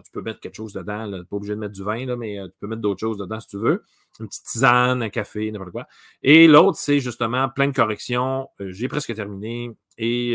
[0.03, 1.05] Tu peux mettre quelque chose dedans.
[1.05, 3.19] Tu n'es pas obligé de mettre du vin, là, mais tu peux mettre d'autres choses
[3.19, 3.85] dedans si tu veux.
[4.21, 5.87] Une petite tisane, un café, n'importe quoi.
[6.23, 8.49] Et l'autre, c'est justement plein de corrections.
[8.61, 9.71] j'ai presque terminé.
[9.99, 10.35] Et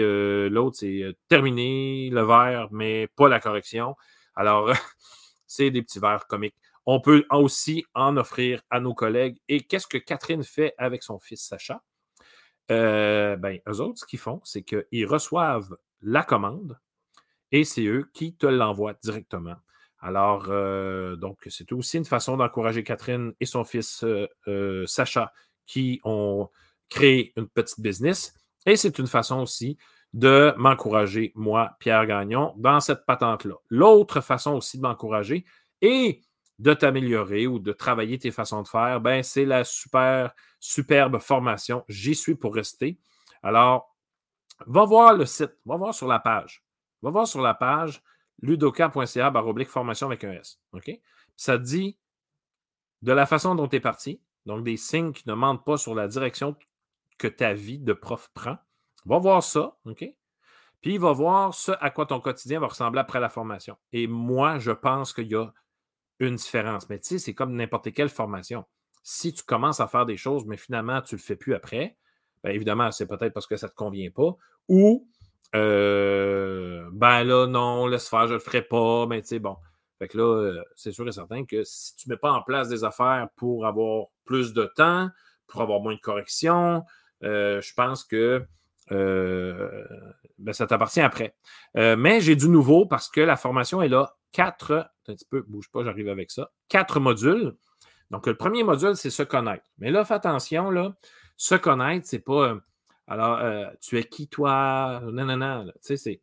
[0.49, 3.95] l'autre, c'est terminé le verre, mais pas la correction.
[4.35, 4.71] Alors,
[5.47, 6.55] c'est des petits verres comiques.
[6.85, 9.37] On peut aussi en offrir à nos collègues.
[9.47, 11.83] Et qu'est-ce que Catherine fait avec son fils Sacha?
[12.71, 16.79] Euh, ben, eux autres, ce qu'ils font, c'est qu'ils reçoivent la commande
[17.51, 19.55] et c'est eux qui te l'envoient directement.
[19.99, 24.05] Alors, euh, donc, c'est aussi une façon d'encourager Catherine et son fils
[24.47, 25.33] euh, Sacha
[25.65, 26.49] qui ont
[26.89, 28.33] créé une petite business.
[28.65, 29.77] Et c'est une façon aussi
[30.13, 33.55] de m'encourager, moi, Pierre Gagnon, dans cette patente-là.
[33.69, 35.45] L'autre façon aussi de m'encourager,
[35.81, 36.21] et
[36.59, 41.85] de t'améliorer ou de travailler tes façons de faire, ben, c'est la super, superbe formation.
[41.87, 42.99] J'y suis pour rester.
[43.43, 43.95] Alors,
[44.67, 46.63] va voir le site, va voir sur la page.
[47.01, 48.01] Va voir sur la page
[48.41, 50.59] ludoka.ca baroblique formation avec un S.
[50.73, 50.91] OK?
[51.35, 51.97] Ça dit
[53.01, 55.95] de la façon dont tu es parti, donc des signes qui ne mentent pas sur
[55.95, 56.55] la direction
[57.17, 58.57] que ta vie de prof prend.
[59.05, 60.05] Va voir ça, OK?
[60.81, 63.77] Puis il va voir ce à quoi ton quotidien va ressembler après la formation.
[63.91, 65.51] Et moi, je pense qu'il y a
[66.19, 66.89] une différence.
[66.89, 68.65] Mais tu sais, c'est comme n'importe quelle formation.
[69.03, 71.97] Si tu commences à faire des choses, mais finalement, tu ne le fais plus après,
[72.43, 74.35] bien évidemment, c'est peut-être parce que ça ne te convient pas.
[74.67, 75.07] Ou,
[75.55, 79.05] euh, ben là, non, laisse faire, je le ferai pas.
[79.07, 79.57] Mais tu sais, bon.
[79.99, 82.69] Fait que là, euh, c'est sûr et certain que si tu mets pas en place
[82.69, 85.09] des affaires pour avoir plus de temps,
[85.47, 86.83] pour avoir moins de corrections,
[87.23, 88.45] euh, je pense que
[88.89, 91.35] ben, ça t'appartient après.
[91.75, 94.15] mais j'ai du nouveau parce que la formation est là.
[94.31, 96.51] Quatre, un petit peu, bouge pas, j'arrive avec ça.
[96.69, 97.55] Quatre modules.
[98.11, 99.63] Donc, le premier module, c'est se connaître.
[99.77, 100.95] Mais là, fais attention, là,
[101.37, 102.57] se connaître, c'est pas.
[103.09, 105.01] Alors, tu es qui, toi?
[105.11, 105.65] Non, non, non.
[105.65, 106.21] Tu sais, c'est.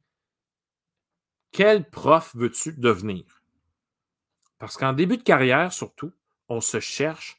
[1.53, 3.24] Quel prof veux-tu devenir?
[4.59, 6.12] Parce qu'en début de carrière, surtout,
[6.49, 7.39] on se cherche,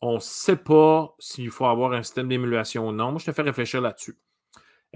[0.00, 3.10] on ne sait pas s'il faut avoir un système d'émulation ou non.
[3.10, 4.18] Moi, je te fais réfléchir là-dessus.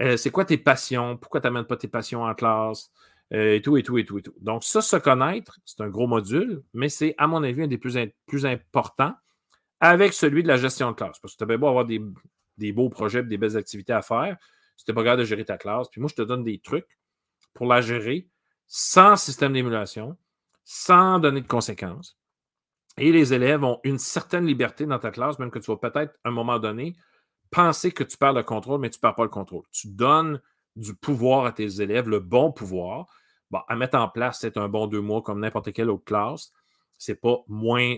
[0.01, 1.17] Euh, c'est quoi tes passions?
[1.17, 2.91] Pourquoi tu n'amènes pas tes passions en classe?
[3.33, 4.33] Euh, et tout, et tout, et tout, et tout.
[4.39, 7.77] Donc, ça, se connaître, c'est un gros module, mais c'est, à mon avis, un des
[7.77, 9.13] plus, plus importants
[9.79, 11.19] avec celui de la gestion de classe.
[11.19, 12.01] Parce que tu as bien beau avoir des,
[12.71, 14.37] beaux projets, des belles activités à faire.
[14.77, 16.99] Si tu pas capable de gérer ta classe, puis moi, je te donne des trucs
[17.53, 18.29] pour la gérer
[18.67, 20.17] sans système d'émulation,
[20.63, 22.17] sans donner de conséquences.
[22.97, 26.13] Et les élèves ont une certaine liberté dans ta classe, même que tu vas peut-être,
[26.23, 26.95] à un moment donné,
[27.51, 29.63] penser que tu perds le contrôle, mais tu ne perds pas le contrôle.
[29.71, 30.41] Tu donnes
[30.75, 33.07] du pouvoir à tes élèves, le bon pouvoir.
[33.49, 36.51] Bon, à mettre en place, c'est un bon deux mois comme n'importe quelle autre classe.
[36.97, 37.95] Ce n'est pas moins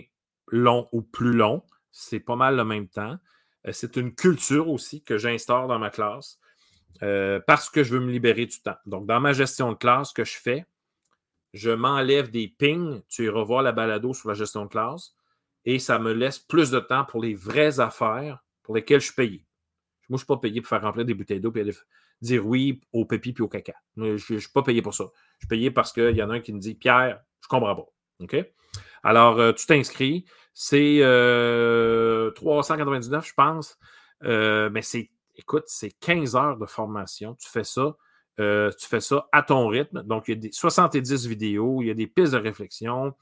[0.48, 1.62] long ou plus long.
[1.90, 3.16] C'est pas mal le même temps.
[3.66, 6.38] Euh, c'est une culture aussi que j'instaure dans ma classe
[7.02, 8.76] euh, parce que je veux me libérer du temps.
[8.86, 10.66] Donc, dans ma gestion de classe, que je fais,
[11.52, 15.14] je m'enlève des pings, tu iras voir la balado sur la gestion de classe,
[15.64, 19.14] et ça me laisse plus de temps pour les vraies affaires pour lesquelles je suis
[19.14, 19.46] payé.
[20.08, 21.70] Moi, je ne suis pas payé pour faire remplir des bouteilles d'eau et
[22.20, 23.74] dire oui au pépi puis au caca.
[23.96, 25.04] Je ne suis pas payé pour ça.
[25.38, 27.74] Je suis payé parce qu'il y en a un qui me dit Pierre, je comprends
[27.74, 27.86] pas.
[28.20, 28.36] OK?
[29.02, 30.24] Alors, euh, tu t'inscris.
[30.54, 31.00] C'est
[32.34, 33.78] 399, euh, je pense.
[34.24, 37.34] Euh, mais c'est, écoute, c'est 15 heures de formation.
[37.34, 37.96] Tu fais ça
[38.40, 40.02] euh, tu fais ça à ton rythme.
[40.04, 43.14] Donc, il y a des 70 vidéos, il y a des pistes de réflexion.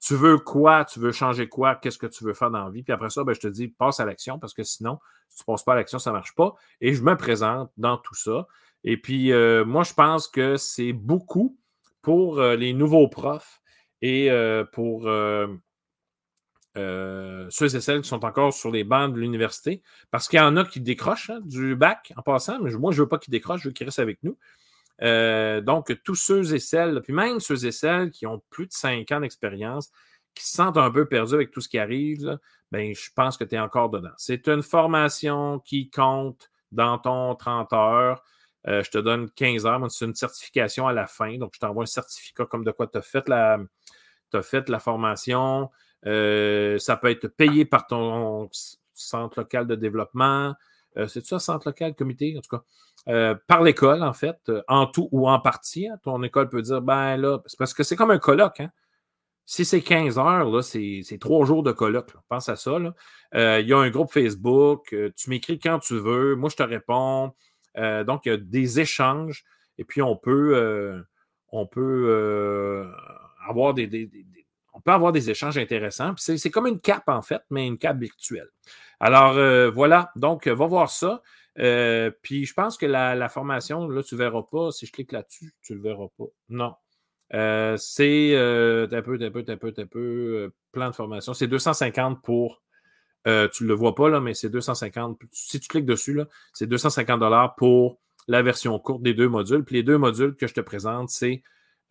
[0.00, 0.84] Tu veux quoi?
[0.84, 1.76] Tu veux changer quoi?
[1.76, 2.82] Qu'est-ce que tu veux faire dans la vie?
[2.82, 5.42] Puis après ça, ben, je te dis, passe à l'action parce que sinon, si tu
[5.42, 6.54] ne passes pas à l'action, ça ne marche pas.
[6.80, 8.46] Et je me présente dans tout ça.
[8.84, 11.58] Et puis, euh, moi, je pense que c'est beaucoup
[12.02, 13.60] pour les nouveaux profs
[14.00, 14.30] et
[14.72, 15.06] pour
[16.74, 20.56] ceux et celles qui sont encore sur les bancs de l'université, parce qu'il y en
[20.56, 23.32] a qui décrochent hein, du bac en passant, mais moi, je ne veux pas qu'ils
[23.32, 24.36] décrochent, je veux qu'ils restent avec nous.
[25.02, 28.72] Euh, donc, tous ceux et celles, puis même ceux et celles qui ont plus de
[28.72, 29.90] 5 ans d'expérience,
[30.34, 32.38] qui se sentent un peu perdus avec tout ce qui arrive,
[32.70, 34.12] ben, je pense que tu es encore dedans.
[34.16, 38.22] C'est une formation qui compte dans ton 30 heures.
[38.68, 39.90] Euh, je te donne 15 heures.
[39.90, 41.36] C'est une certification à la fin.
[41.38, 43.28] Donc, je t'envoie un certificat comme de quoi tu as fait
[44.68, 45.70] la formation.
[46.06, 48.48] Euh, ça peut être payé par ton
[48.92, 50.54] centre local de développement.
[50.96, 52.62] Euh, c'est ça, centre local, comité, en tout cas.
[53.08, 55.88] Euh, par l'école, en fait, en tout ou en partie.
[55.88, 55.98] Hein.
[56.02, 58.60] ton école peut dire, ben là, parce que c'est comme un colloque.
[58.60, 58.70] Hein.
[59.46, 62.12] Si c'est 15 heures, là, c'est, trois jours de colloque.
[62.28, 62.76] Pense à ça.
[63.34, 64.94] Il y a un groupe Facebook.
[65.16, 66.36] tu m'écris quand tu veux.
[66.36, 67.34] Moi, je te réponds.
[67.76, 69.44] donc, il y a des échanges.
[69.78, 71.02] Et puis, on peut,
[71.48, 72.92] on peut
[73.48, 73.88] avoir des,
[74.80, 76.14] on peut avoir des échanges intéressants.
[76.16, 78.48] C'est comme une cape, en fait, mais une cape virtuelle.
[78.98, 80.10] Alors, euh, voilà.
[80.16, 81.22] Donc, va voir ça.
[81.58, 84.72] Euh, puis, je pense que la, formation, là, tu ne verras pas.
[84.72, 86.24] Si je clique là-dessus, tu ne le verras pas.
[86.48, 86.74] Non.
[87.34, 91.34] Euh, c'est un peu, un peu, un peu, un peu, plan de formation.
[91.34, 92.62] C'est 250 pour.
[93.26, 95.20] tu ne le vois pas, là, mais c'est 250.
[95.30, 96.18] Si tu cliques dessus,
[96.54, 99.62] c'est 250 pour la version courte des deux modules.
[99.62, 101.42] Puis les deux modules que je te présente, c'est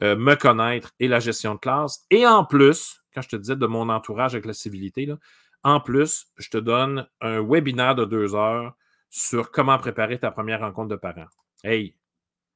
[0.02, 2.06] euh, me connaître et la gestion de classe.
[2.10, 5.12] Et en plus, quand je te disais de mon entourage avec la civilité,
[5.64, 8.76] en plus, je te donne un webinaire de deux heures
[9.10, 11.28] sur comment préparer ta première rencontre de parents.
[11.64, 11.96] Hey,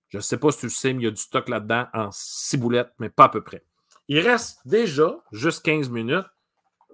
[0.09, 1.87] je ne sais pas si tu le sais, mais il y a du stock là-dedans
[1.93, 3.65] en ciboulette, mais pas à peu près.
[4.07, 6.25] Il reste déjà juste 15 minutes.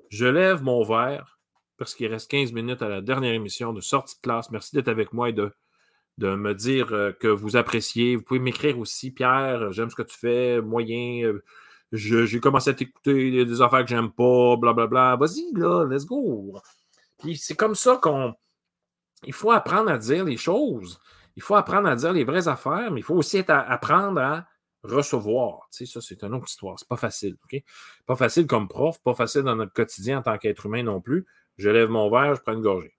[0.10, 1.40] Je lève mon verre
[1.78, 4.50] parce qu'il reste 15 minutes à la dernière émission de sortie de classe.
[4.52, 5.52] Merci d'être avec moi et de
[6.20, 8.18] de me dire euh, que vous appréciez.
[8.18, 11.24] Vous pouvez m'écrire aussi, Pierre, j'aime ce que tu fais, moyen.
[11.24, 11.44] Euh,
[11.92, 15.16] j'ai commencé à t'écouter des affaires que j'aime pas, blablabla.
[15.16, 16.60] Vas-y, là, let's go.
[17.18, 18.36] Puis c'est comme ça qu'on.
[19.24, 21.00] Il faut apprendre à dire les choses.
[21.36, 24.46] Il faut apprendre à dire les vraies affaires, mais il faut aussi apprendre à
[24.84, 25.68] recevoir.
[25.72, 26.78] Tu sais, ça, c'est une autre histoire.
[26.78, 27.38] C'est pas facile.
[27.46, 27.62] OK?
[28.06, 31.26] Pas facile comme prof, pas facile dans notre quotidien en tant qu'être humain non plus.
[31.58, 32.99] Je lève mon verre, je prends une gorgée.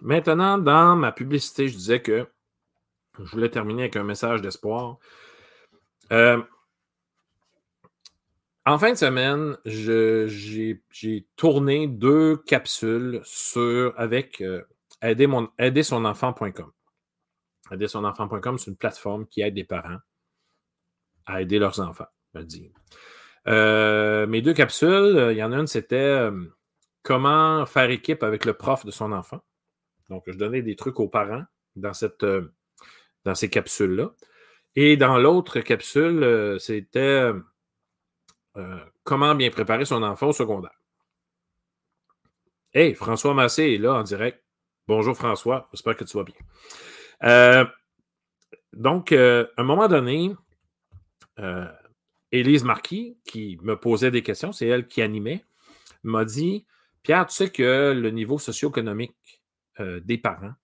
[0.00, 2.26] Maintenant, dans ma publicité, je disais que
[3.18, 4.98] je voulais terminer avec un message d'espoir.
[6.12, 6.42] Euh,
[8.64, 14.62] en fin de semaine, j'ai tourné deux capsules sur, avec euh,
[15.02, 15.26] aider,
[18.58, 19.98] c'est une plateforme qui aide les parents
[21.26, 22.06] à aider leurs enfants.
[23.48, 26.28] Euh, mes deux capsules, il y en a une, c'était
[27.02, 29.40] comment faire équipe avec le prof de son enfant.
[30.08, 31.44] Donc, je donnais des trucs aux parents
[31.74, 32.52] dans, cette, euh,
[33.34, 34.12] ces capsules-là.
[34.74, 37.32] Et dans l'autre capsule, euh, c'était
[38.56, 40.78] euh, comment bien préparer son enfant au secondaire.
[42.72, 44.42] Hey, François Massé est là en direct.
[44.86, 47.72] Bonjour François, j'espère que tu vas bien.
[48.72, 50.32] donc, à un moment donné,
[52.30, 55.44] Élise Marquis, qui me posait des questions, c'est elle qui animait,
[56.04, 56.66] m'a dit
[57.02, 59.35] Pierre, tu sais que le niveau socio-économique
[59.80, 60.54] euh, des parents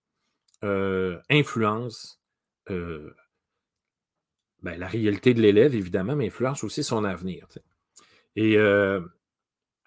[0.64, 2.22] euh, influence
[2.70, 3.14] euh,
[4.62, 7.46] ben, la réalité de l'élève, évidemment, mais influence aussi son avenir.
[8.36, 9.02] Et elle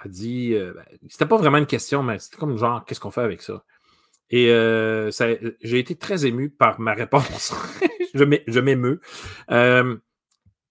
[0.06, 3.42] dit, ben, c'était pas vraiment une question, mais c'était comme genre, qu'est-ce qu'on fait avec
[3.42, 3.64] ça?
[4.30, 4.48] Et
[5.62, 7.54] j'ai été très ému par ma réponse.
[8.14, 9.00] je m'émeus.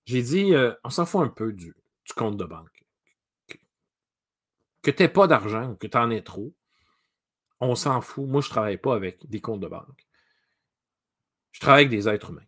[0.07, 0.53] j'ai dit,
[0.85, 1.75] on s'en fout un peu du,
[2.15, 2.85] compte de banque.
[4.83, 6.55] Que, tu n'aies pas d'argent ou que tu en aies trop,
[7.61, 8.27] on s'en fout.
[8.27, 10.07] Moi, je ne travaille pas avec des comptes de banque.
[11.53, 12.43] Je travaille avec des êtres humains.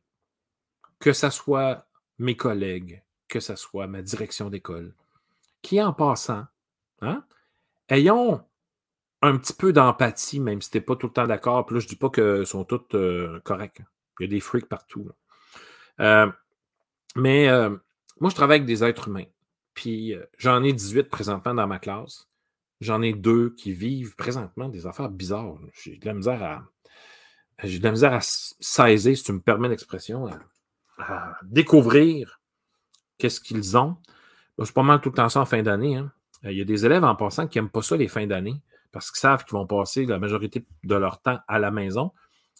[0.98, 1.86] Que ce soit
[2.18, 4.94] mes collègues, que ce soit ma direction d'école,
[5.62, 6.46] qui en passant,
[7.02, 7.24] hein,
[7.88, 8.44] ayons
[9.22, 11.66] un petit peu d'empathie, même si tu n'es pas tout le temps d'accord.
[11.66, 13.82] Puis là, je ne dis pas qu'ils sont tous euh, corrects.
[14.18, 15.10] Il y a des freaks partout.
[16.00, 16.30] Euh,
[17.14, 17.70] mais euh,
[18.20, 19.26] moi, je travaille avec des êtres humains.
[19.74, 22.28] Puis j'en ai 18 présentement dans ma classe.
[22.80, 25.58] J'en ai deux qui vivent présentement des affaires bizarres.
[25.82, 26.64] J'ai de la misère à.
[27.64, 30.28] J'ai de la misère à saisir, si tu me permets l'expression,
[30.98, 32.40] à, découvrir
[33.16, 33.96] qu'est-ce qu'ils ont.
[34.62, 35.96] C'est pas mal tout le temps ça en fin d'année.
[35.96, 36.12] Hein.
[36.42, 38.60] Il y a des élèves en passant qui n'aiment pas ça les fins d'année
[38.92, 42.12] parce qu'ils savent qu'ils vont passer la majorité de leur temps à la maison.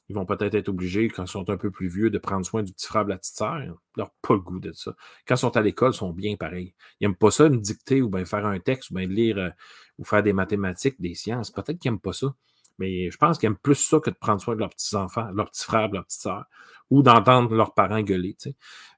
[0.09, 2.63] Ils vont peut-être être obligés, quand ils sont un peu plus vieux, de prendre soin
[2.63, 3.59] du petit frère de la petite sœur.
[3.61, 4.95] Ils n'ont pas le goût de ça.
[5.27, 6.75] Quand ils sont à l'école, ils sont bien pareils.
[7.01, 9.51] Ils n'aiment pas ça, me dicter ou bien faire un texte ou bien lire euh,
[9.99, 11.51] ou faire des mathématiques, des sciences.
[11.51, 12.35] Peut-être qu'ils n'aiment pas ça.
[12.79, 15.51] Mais je pense qu'ils aiment plus ça que de prendre soin de leurs petits-enfants, leurs
[15.51, 16.45] petits frères, leurs petites sœurs,
[16.91, 18.37] ou d'entendre leurs parents gueuler.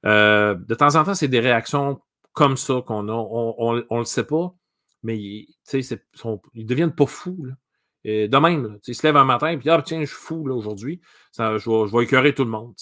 [0.05, 2.01] Euh, de temps en temps, c'est des réactions
[2.33, 3.13] comme ça qu'on a.
[3.13, 4.55] On ne le sait pas,
[5.03, 5.55] mais ils,
[6.55, 7.45] ils deviennent pas fous.
[7.45, 7.55] Là.
[8.05, 10.49] Et de même, il se lève un matin et puis ah, tiens, je suis fou
[10.51, 11.01] aujourd'hui.
[11.37, 12.75] Je vais, je écœurer tout le monde.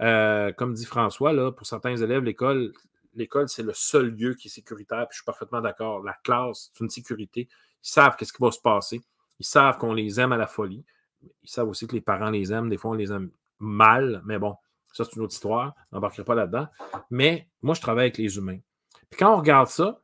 [0.00, 2.72] Euh, comme dit François, là, pour certains élèves, l'école,
[3.14, 5.06] l'école, c'est le seul lieu qui est sécuritaire.
[5.08, 6.02] Puis je suis parfaitement d'accord.
[6.02, 7.48] La classe, c'est une sécurité.
[7.84, 9.02] Ils savent qu'est-ce qui va se passer.
[9.38, 10.84] Ils savent qu'on les aime à la folie.
[11.42, 12.68] Ils savent aussi que les parents les aiment.
[12.68, 14.54] Des fois, on les aime mal, mais bon,
[14.92, 15.74] ça, c'est une autre histoire.
[15.92, 16.68] On n'embarquerai pas là-dedans.
[17.10, 18.58] Mais moi, je travaille avec les humains.
[19.10, 20.00] Puis quand on regarde ça,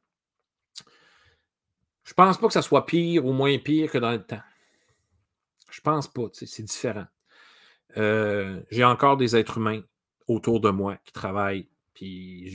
[2.05, 4.43] je pense pas que ça soit pire ou moins pire que dans le temps.
[5.71, 7.07] Je pense pas, c'est différent.
[7.97, 9.83] Euh, j'ai encore des êtres humains
[10.29, 12.49] autour de moi qui travaillent, puis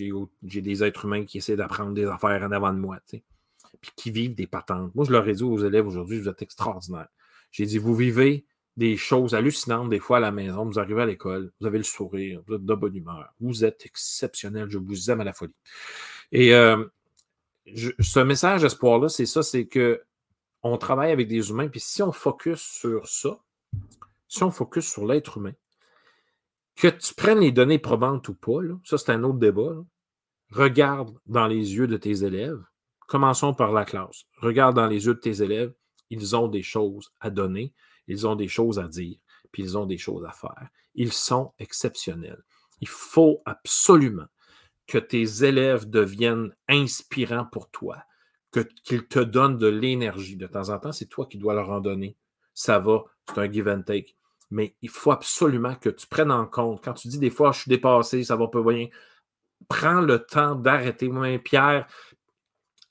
[0.43, 4.12] j'ai des êtres humains qui essaient d'apprendre des affaires en avant de moi, puis qui
[4.12, 4.93] vivent des patentes.
[4.95, 7.10] Moi, je leur ai dit aux élèves aujourd'hui, vous êtes extraordinaires.
[7.52, 8.45] J'ai dit, vous vivez
[8.78, 11.84] des choses hallucinantes des fois à la maison, vous arrivez à l'école, vous avez le
[11.84, 15.54] sourire, vous êtes de bonne humeur, vous êtes exceptionnel, je vous aime à la folie.
[16.32, 16.86] Et euh,
[17.99, 20.03] ce message d'espoir-là, c'est ça, c'est que
[20.61, 23.39] on travaille avec des humains, puis si on focus sur ça,
[24.28, 25.53] si on focus sur l'être humain,
[26.76, 29.76] que tu prennes les données probantes ou pas, ça c'est un autre débat.
[30.51, 32.63] Regarde dans les yeux de tes élèves.
[33.07, 34.26] Commençons par la classe.
[34.38, 35.74] Regarde dans les yeux de tes élèves.
[36.09, 37.74] Ils ont des choses à donner,
[38.07, 39.17] ils ont des choses à dire,
[39.51, 40.70] puis ils ont des choses à faire.
[40.95, 42.43] Ils sont exceptionnels.
[42.82, 44.28] Il faut absolument
[44.90, 48.04] que tes élèves deviennent inspirants pour toi,
[48.84, 50.36] qu'ils te donnent de l'énergie.
[50.36, 52.18] De temps en temps, c'est toi qui dois leur en donner.
[52.56, 54.16] Ça va, c'est un give and take.
[54.50, 56.84] Mais il faut absolument que tu prennes en compte.
[56.84, 58.88] Quand tu dis des fois, je suis dépassé, ça va pas bien,
[59.68, 61.08] prends le temps d'arrêter.
[61.08, 61.88] Moi, Pierre,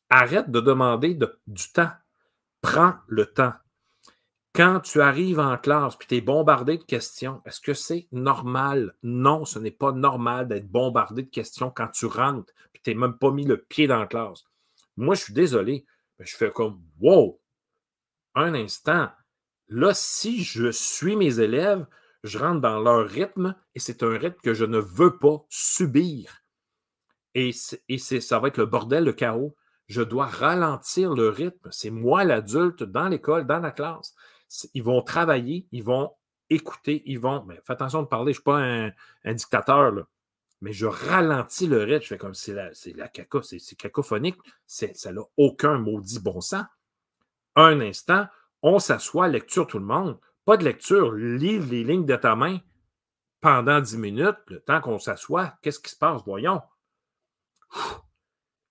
[0.08, 1.90] arrête de demander du temps.
[2.60, 3.54] Prends le temps.
[4.54, 8.94] Quand tu arrives en classe et tu es bombardé de questions, est-ce que c'est normal?
[9.02, 12.96] Non, ce n'est pas normal d'être bombardé de questions quand tu rentres et tu n'es
[12.96, 14.44] même pas mis le pied dans la classe.
[14.96, 15.86] Moi, je suis désolé.
[16.18, 17.40] Mais je fais comme Wow!
[18.34, 19.10] Un instant.
[19.68, 21.86] Là, si je suis mes élèves,
[22.24, 26.42] je rentre dans leur rythme et c'est un rythme que je ne veux pas subir.
[27.34, 27.50] Et,
[27.88, 29.54] et ça va être le bordel, le chaos.
[29.86, 31.68] Je dois ralentir le rythme.
[31.70, 34.14] C'est moi l'adulte dans l'école, dans la classe.
[34.74, 36.12] Ils vont travailler, ils vont
[36.50, 37.44] écouter, ils vont.
[37.44, 40.02] Mais fais attention de parler, je ne suis pas un, dictateur, là.
[40.60, 42.02] mais je ralentis le rythme.
[42.02, 46.64] Je fais comme c'est la, la caca, c'est cacophonique, ça n'a aucun maudit bon sens.
[47.56, 48.26] Un instant,
[48.62, 50.18] on s'assoit, lecture tout le monde.
[50.44, 52.58] Pas de lecture, lis les lignes de ta main
[53.40, 55.54] pendant 10 minutes, le temps qu'on s'assoit.
[55.62, 56.22] Qu'est-ce qui se passe?
[56.24, 56.62] Voyons.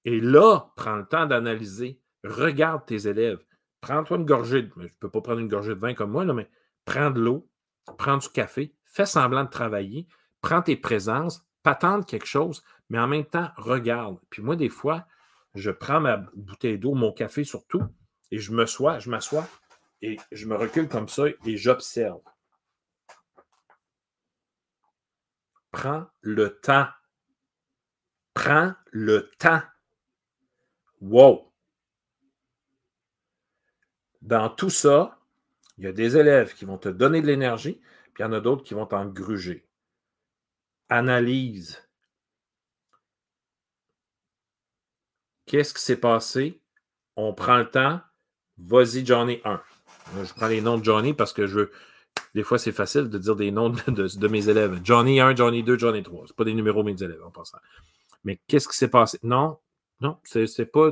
[0.04, 2.02] Et là, prends le temps d'analyser.
[2.24, 3.44] Regarde tes élèves.
[3.82, 4.64] Prends-toi une gorgée.
[4.64, 6.50] De, je ne peux pas prendre une gorgée de vin comme moi, là, mais
[6.86, 7.50] prends de l'eau,
[7.98, 10.08] prends du café, fais semblant de travailler,
[10.42, 14.18] prends tes présences, patente quelque chose, mais en même temps, regarde.
[14.30, 15.06] Puis moi, des fois,
[15.54, 17.84] je prends ma bouteille d'eau, mon café surtout,
[18.32, 19.48] et je me sois, je m'assois
[20.02, 22.22] et je me recule comme ça et j'observe.
[25.72, 26.88] Prends le temps.
[28.34, 29.62] Prends le temps.
[31.02, 31.47] Wow!
[34.28, 35.18] Dans tout ça,
[35.78, 37.80] il y a des élèves qui vont te donner de l'énergie,
[38.14, 39.66] puis il y en a d'autres qui vont t'en gruger.
[40.90, 41.82] Analyse.
[45.46, 46.60] Qu'est-ce qui s'est passé?
[47.16, 48.02] On prend le temps.
[48.58, 49.62] Vas-y, Johnny 1.
[50.22, 51.72] Je prends les noms de Johnny parce que je veux.
[52.36, 54.82] Des fois, c'est facile de dire des noms de, mes élèves.
[54.84, 56.28] Johnny 1, Johnny 2, Johnny 3.
[56.28, 57.60] Ce pas des numéros de mes élèves en passant.
[58.26, 59.20] Mais qu'est-ce qui s'est passé?
[59.24, 59.58] Non,
[60.02, 60.92] non, c'est c'est pas,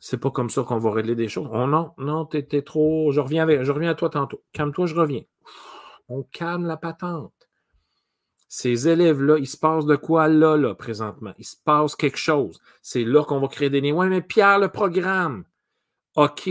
[0.00, 1.48] c'est pas comme ça qu'on va régler des choses.
[1.52, 3.12] Oh non, non, t'es trop.
[3.12, 4.42] Je reviens, je reviens à toi tantôt.
[4.52, 5.22] Calme-toi, je reviens.
[6.08, 7.34] On calme la patente.
[8.48, 11.34] Ces élèves-là, il se passe de quoi là, là, présentement?
[11.38, 12.60] Il se passe quelque chose.
[12.82, 13.94] C'est là qu'on va créer des liens.
[13.94, 15.44] Ouais, mais Pierre, le programme.
[16.16, 16.50] OK,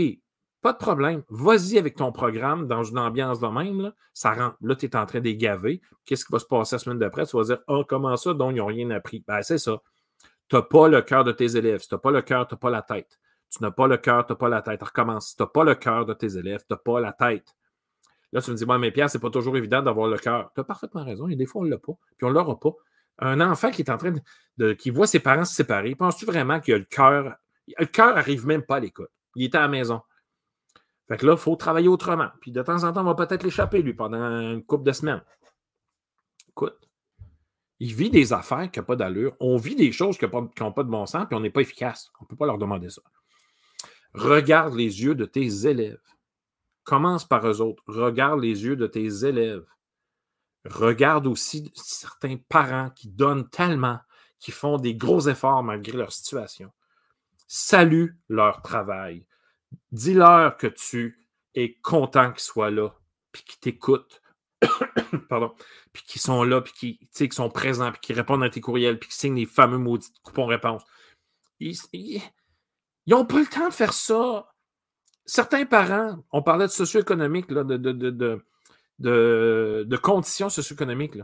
[0.62, 1.24] pas de problème.
[1.28, 3.82] Vas-y avec ton programme dans une ambiance de même.
[3.82, 4.56] Là, ça rentre.
[4.62, 5.82] Là, tu es en train de gaver.
[6.06, 7.26] Qu'est-ce qui va se passer la semaine d'après?
[7.26, 8.32] Tu vas dire oh, comment ça?
[8.32, 9.24] Donc, ils n'ont rien appris.
[9.26, 9.82] Ben, c'est ça.
[10.48, 11.80] Tu n'as pas le cœur de tes élèves.
[11.80, 13.18] Si tu n'as pas le cœur, tu n'as pas la tête.
[13.50, 14.82] Tu n'as pas le cœur, tu n'as pas la tête.
[14.82, 15.36] Recommence.
[15.36, 17.54] Tu n'as pas le cœur de tes élèves, tu n'as pas la tête.
[18.32, 20.52] Là, tu me dis, moi, mais Pierre, c'est pas toujours évident d'avoir le cœur.
[20.54, 21.28] Tu as parfaitement raison.
[21.28, 21.94] Et des fois, on ne l'a pas.
[22.16, 22.72] Puis on ne l'aura pas.
[23.18, 24.14] Un enfant qui est en train
[24.56, 27.36] de, qui voit ses parents se séparer, penses-tu vraiment qu'il a le cœur?
[27.78, 29.08] Le cœur n'arrive même pas à l'école?
[29.34, 30.00] Il est à la maison.
[31.08, 32.28] Fait que là, il faut travailler autrement.
[32.40, 35.22] Puis de temps en temps, on va peut-être l'échapper, lui, pendant une couple de semaines.
[36.48, 36.78] Écoute,
[37.80, 39.34] il vit des affaires qui n'ont pas d'allure.
[39.40, 42.12] On vit des choses qui n'ont pas, de bon sens, puis on n'est pas efficace.
[42.20, 43.02] On ne peut pas leur demander ça.
[44.14, 46.00] Regarde les yeux de tes élèves.
[46.84, 47.82] Commence par eux autres.
[47.86, 49.66] Regarde les yeux de tes élèves.
[50.64, 54.00] Regarde aussi certains parents qui donnent tellement,
[54.38, 56.72] qui font des gros efforts malgré leur situation.
[57.46, 59.26] Salue leur travail.
[59.92, 62.90] Dis-leur que tu es content qu'ils soient là,
[63.32, 64.20] puis qu'ils t'écoutent.
[65.28, 65.54] Pardon.
[65.92, 69.08] Puis qu'ils sont là, puis qu'ils sont présents, puis qu'ils répondent à tes courriels, puis
[69.08, 70.84] qu'ils signent les fameux maudits coupons-réponses.
[71.60, 72.20] Ils
[73.10, 74.46] n'ont pas le temps de faire ça.
[75.26, 78.36] Certains parents, on parlait de socio-économique, de,
[79.96, 81.18] conditions socio-économiques.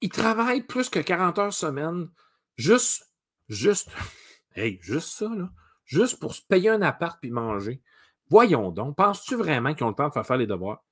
[0.00, 2.08] Ils travaillent plus que 40 heures semaine,
[2.56, 3.10] juste,
[3.48, 3.90] juste,
[4.54, 5.50] hey, juste ça, là
[5.88, 7.82] juste pour se payer un appart puis manger.
[8.28, 10.84] Voyons donc, penses-tu vraiment qu'ils ont le temps de faire faire les devoirs?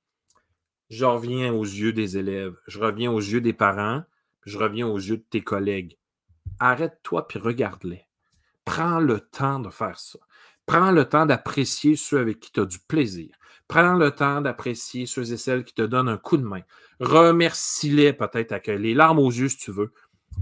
[0.89, 4.03] Je reviens aux yeux des élèves, je reviens aux yeux des parents,
[4.45, 5.97] je reviens aux yeux de tes collègues.
[6.59, 8.06] Arrête-toi puis regarde-les.
[8.67, 10.19] Prends le temps de faire ça.
[10.65, 13.33] Prends le temps d'apprécier ceux avec qui tu as du plaisir.
[13.69, 16.63] Prends le temps d'apprécier ceux et celles qui te donnent un coup de main.
[16.99, 19.93] Remercie-les peut-être avec les larmes aux yeux si tu veux,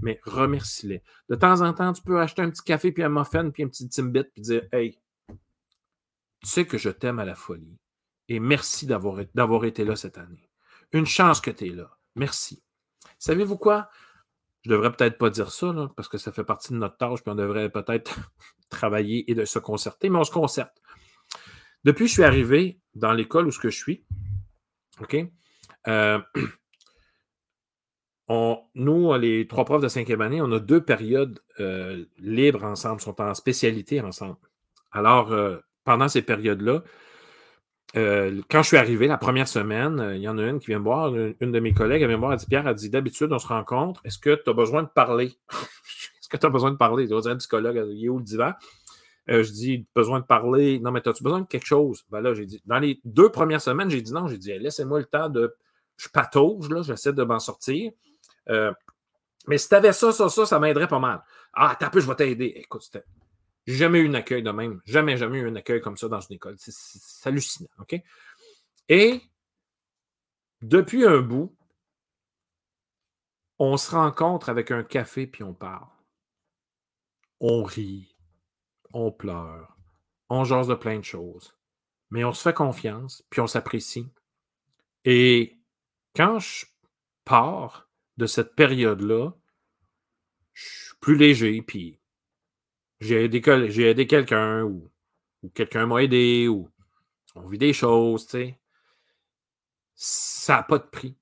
[0.02, 1.04] mais remercie-les.
[1.28, 3.68] De temps en temps, tu peux acheter un petit café, puis un muffin, puis un
[3.68, 4.98] petit Timbit, puis dire Hey,
[5.28, 7.78] tu sais que je t'aime à la folie.
[8.28, 10.50] Et merci d'avoir été là cette année.
[10.92, 11.96] Une chance que tu es là.
[12.16, 12.60] Merci.
[13.20, 13.88] Savez-vous quoi?
[14.66, 17.30] Je devrais peut-être pas dire ça, parce que ça fait partie de notre tâche, puis
[17.30, 18.18] on devrait peut-être
[18.68, 20.82] travailler et de se concerter, mais on se concerte.
[21.84, 24.04] Depuis que je suis arrivé dans l'école où ce que je suis,
[25.00, 25.18] OK?
[25.86, 26.18] Euh,
[28.74, 33.20] nous, les trois profs de cinquième année, on a deux périodes euh, libres ensemble, sont
[33.20, 34.38] en spécialité ensemble.
[34.90, 36.82] Alors, euh, pendant ces périodes-là,
[37.96, 40.78] euh, quand je suis arrivé la première semaine, il y en a une qui vient
[40.78, 42.90] me voir, une, de mes collègues, elle vient me voir, elle dit Pierre, elle dit
[42.90, 45.36] d'habitude, on se rencontre, est-ce que tu as besoin de parler?
[46.20, 47.06] Est-ce que tu as besoin de parler?
[47.06, 48.52] Je dis un psychologue, il est où le divan?
[49.28, 50.80] Je dis, besoin de parler.
[50.80, 52.04] Non, mais as-tu besoin de quelque chose?
[52.10, 54.26] Ben là, j'ai dit, dans les deux premières semaines, j'ai dit non.
[54.26, 55.54] J'ai dit, laissez-moi le temps de.
[55.96, 57.92] Je patauge, là, j'essaie de m'en sortir.
[58.48, 58.72] Euh,
[59.46, 61.22] mais si tu avais ça, ça, ça, ça m'aiderait pas mal.
[61.54, 62.52] Ah, t'as peu, je vais t'aider.
[62.56, 62.82] Écoute,
[63.66, 64.80] j'ai jamais eu un accueil de même.
[64.84, 66.56] Jamais, jamais eu un accueil comme ça dans une école.
[66.58, 67.68] C'est hallucinant.
[67.78, 68.00] OK?
[68.88, 69.20] Et
[70.62, 71.56] depuis un bout,
[73.58, 75.88] on se rencontre avec un café puis on parle.
[77.40, 78.16] On rit,
[78.92, 79.76] on pleure,
[80.28, 81.56] on jase de plein de choses.
[82.10, 84.08] mais on se fait confiance, puis on s'apprécie.
[85.04, 85.58] Et
[86.14, 86.66] quand je
[87.24, 89.32] pars de cette période-là,
[90.54, 91.98] je suis plus léger, puis
[93.00, 93.40] j'ai aidé,
[94.06, 94.90] quelqu'un, ou,
[95.42, 96.68] ou quelqu'un m'a aidé, ou
[97.34, 98.58] on vit des choses, tu sais.
[99.94, 101.16] Ça n'a pas de prix.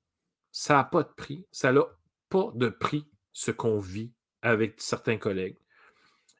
[0.52, 1.46] Ça n'a pas de prix.
[1.50, 1.84] Ça n'a
[2.28, 4.12] pas de prix ce qu'on vit
[4.42, 5.56] avec certains collègues.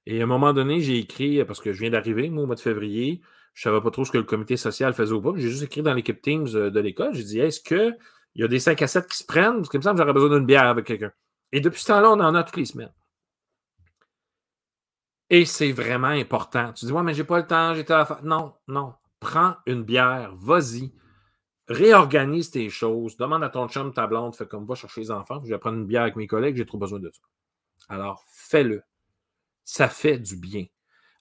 [0.06, 2.56] Et à un moment donné, j'ai écrit, parce que je viens d'arriver, moi, au mois
[2.56, 3.20] de février,
[3.54, 5.32] je ne savais pas trop ce que le comité social faisait ou pas.
[5.36, 7.14] J'ai juste écrit dans l'équipe Teams euh, de l'école.
[7.14, 7.96] J'ai dit Est-ce qu'il
[8.34, 9.56] y a des 5 à 7 qui se prennent?
[9.56, 11.12] Parce que me semble j'aurais besoin d'une bière avec quelqu'un.
[11.52, 12.92] Et depuis ce temps-là, on en a toutes les semaines.
[15.34, 16.72] Et c'est vraiment important.
[16.74, 18.94] Tu dis Ouais, mais j'ai pas le temps, j'étais à la Non, non.
[19.18, 20.92] Prends une bière, vas-y.
[21.66, 23.16] Réorganise tes choses.
[23.16, 25.40] Demande à ton chum, ta blonde, fais comme va chercher les enfants.
[25.42, 27.20] Je vais prendre une bière avec mes collègues, j'ai trop besoin de ça.
[27.88, 28.84] Alors, fais-le.
[29.64, 30.66] Ça fait du bien.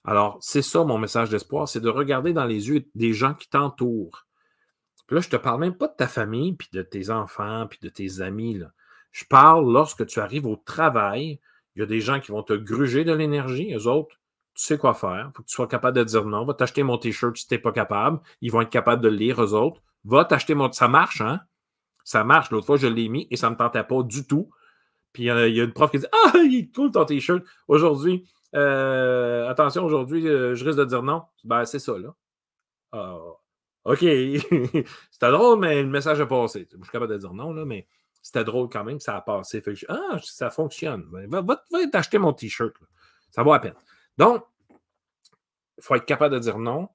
[0.04, 3.48] Alors, c'est ça mon message d'espoir, c'est de regarder dans les yeux des gens qui
[3.48, 4.28] t'entourent.
[5.10, 7.80] Là, je ne te parle même pas de ta famille, puis de tes enfants, puis
[7.82, 8.62] de tes amis.
[9.10, 11.40] Je parle lorsque tu arrives au travail,
[11.76, 14.16] il y a des gens qui vont te gruger de l'énergie, eux autres,
[14.54, 15.30] tu sais quoi faire.
[15.30, 16.44] Il faut que tu sois capable de dire non.
[16.44, 18.20] Va t'acheter mon t-shirt si tu n'es pas capable.
[18.40, 19.82] Ils vont être capables de le lire, eux autres.
[20.04, 20.70] Va t'acheter mon.
[20.70, 21.40] Ça marche, hein?
[22.04, 22.50] Ça marche.
[22.50, 24.50] L'autre fois, je l'ai mis et ça ne me tentait pas du tout.
[25.12, 27.42] Puis euh, il y a une prof qui dit Ah, il est cool ton t-shirt.
[27.66, 31.22] Aujourd'hui, euh, attention, aujourd'hui, euh, je risque de dire non.
[31.42, 32.14] Ben, c'est ça, là.
[32.92, 33.16] Ah,
[33.84, 34.00] OK.
[35.10, 36.68] c'était drôle, mais le message a passé.
[36.70, 37.88] Je suis capable de dire non, là, mais
[38.24, 39.62] c'était drôle quand même, ça a passé.
[39.90, 41.04] ah, ça fonctionne.
[41.12, 41.62] Ben, va,
[41.92, 42.74] t'acheter mon T-shirt.
[43.30, 43.74] Ça vaut à peine.
[44.16, 44.46] Donc,
[45.76, 46.88] il faut être capable de dire non.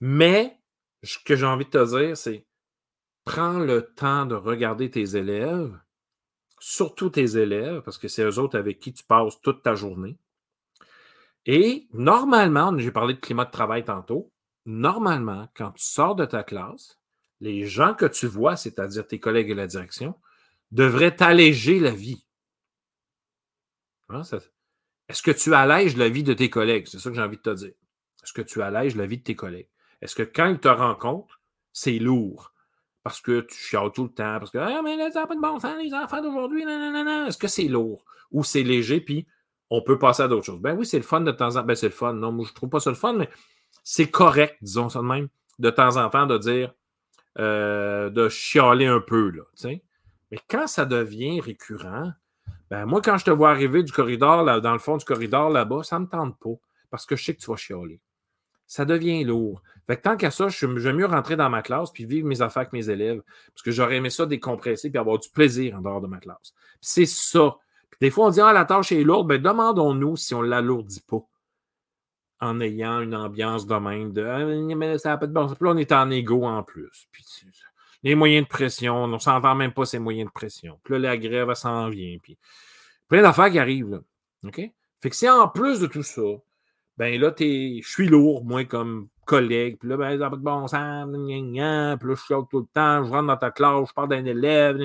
[0.00, 0.58] Mais
[1.02, 2.46] ce que j'ai envie de te dire, c'est
[3.26, 5.78] prends le temps de regarder tes élèves,
[6.60, 10.16] surtout tes élèves, parce que c'est eux autres avec qui tu passes toute ta journée.
[11.44, 14.32] Et normalement, j'ai parlé de climat de travail tantôt,
[14.64, 16.98] normalement, quand tu sors de ta classe,
[17.40, 20.14] les gens que tu vois, c'est-à-dire tes collègues et la direction,
[20.70, 22.24] devraient t'alléger la vie.
[24.08, 24.22] Hein,
[25.08, 26.86] est-ce que tu allèges la vie de tes collègues?
[26.86, 27.72] C'est ça que j'ai envie de te dire.
[28.22, 29.68] Est-ce que tu allèges la vie de tes collègues?
[30.00, 31.40] Est-ce que quand ils te rencontrent,
[31.72, 32.52] c'est lourd?
[33.02, 35.40] Parce que tu chiales tout le temps, parce que ah, mais là, ça pas de
[35.40, 38.04] bon sens, les enfants d'aujourd'hui, Est-ce que c'est lourd?
[38.30, 39.26] Ou c'est léger, puis
[39.70, 40.60] on peut passer à d'autres choses?
[40.60, 41.64] Ben oui, c'est le fun de temps en temps.
[41.64, 42.12] Ben c'est le fun.
[42.12, 43.30] Non, moi, je trouve pas ça le fun, mais
[43.84, 46.74] c'est correct, disons ça de même, de temps en temps, de dire,
[47.38, 49.42] euh, de chialer un peu, là,
[50.30, 52.12] Mais quand ça devient récurrent,
[52.70, 55.50] ben moi, quand je te vois arriver du corridor, là, dans le fond du corridor
[55.50, 56.54] là-bas, ça ne me tente pas,
[56.90, 58.00] parce que je sais que tu vas chialer.
[58.66, 59.62] Ça devient lourd.
[59.88, 62.40] Fait que tant qu'à ça, je vais mieux rentrer dans ma classe puis vivre mes
[62.42, 63.22] affaires avec mes élèves,
[63.52, 66.54] parce que j'aurais aimé ça décompresser puis avoir du plaisir en dehors de ma classe.
[66.80, 67.56] C'est ça
[68.00, 69.28] des fois, on dit Ah, la tâche est lourde.
[69.28, 71.20] Ben, demandons-nous si on ne l'alourdit pas
[72.40, 75.46] en ayant une ambiance de même de ah, mais ça n'a pas de bon.
[75.46, 77.08] Puis là, on est en égo en plus.
[78.02, 80.80] Les moyens de pression, on ne s'entend même pas ces moyens de pression.
[80.82, 82.16] Puis là, la grève, elle s'en vient.
[82.22, 82.38] Puis
[83.08, 83.90] plein d'affaires qui arrivent.
[83.90, 83.98] Là.
[84.44, 84.60] OK?
[85.02, 86.22] Fait que si en plus de tout ça,
[86.96, 89.78] ben là, je suis lourd, moi, comme collègue.
[89.78, 91.08] Puis là, ben, ça bon sens.
[91.10, 93.04] Puis là, je suis tout le temps.
[93.04, 94.76] Je rentre dans ta classe, je parle d'un élève.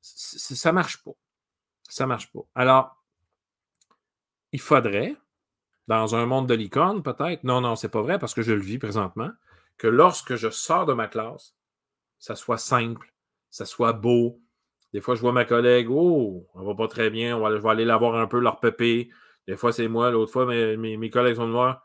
[0.00, 1.12] Ça ne marche pas.
[1.88, 2.40] Ça ne marche pas.
[2.54, 2.96] Alors,
[4.52, 5.16] il faudrait,
[5.88, 8.60] dans un monde de licorne, peut-être, non, non, c'est pas vrai parce que je le
[8.60, 9.30] vis présentement,
[9.78, 11.54] que lorsque je sors de ma classe,
[12.18, 13.12] ça soit simple,
[13.50, 14.40] ça soit beau.
[14.92, 17.62] Des fois, je vois ma collègue, oh, on va pas très bien, on va, je
[17.62, 19.10] vais aller la voir un peu, leur pépé.
[19.46, 21.82] Des fois, c'est moi, l'autre fois, mes, mes, collègues sont de voir.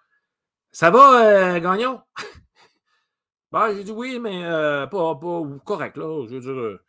[0.71, 2.01] Ça va, euh, Gagnon?
[3.51, 6.25] ben, j'ai dit oui, mais euh, pas, pas correct, là.
[6.27, 6.79] Je veux dire,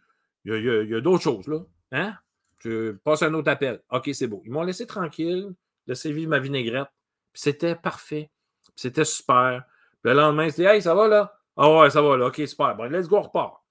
[0.45, 1.61] il y a, a d'autres choses, là.
[1.93, 2.17] Hein?
[2.59, 3.83] Je passe un autre appel.
[3.91, 4.43] OK, c'est beau.
[4.47, 5.53] Ils m'ont laissé tranquille,
[5.87, 6.89] laissé vivre ma vinaigrette.
[7.35, 8.31] C'était parfait.
[8.75, 9.65] C'était super.
[10.03, 11.34] Puis le lendemain, c'était Hey, ça va là?
[11.57, 12.27] Ah ouais, ça va là.
[12.27, 12.77] OK, super.
[12.77, 13.63] Bon, let's go, on repart.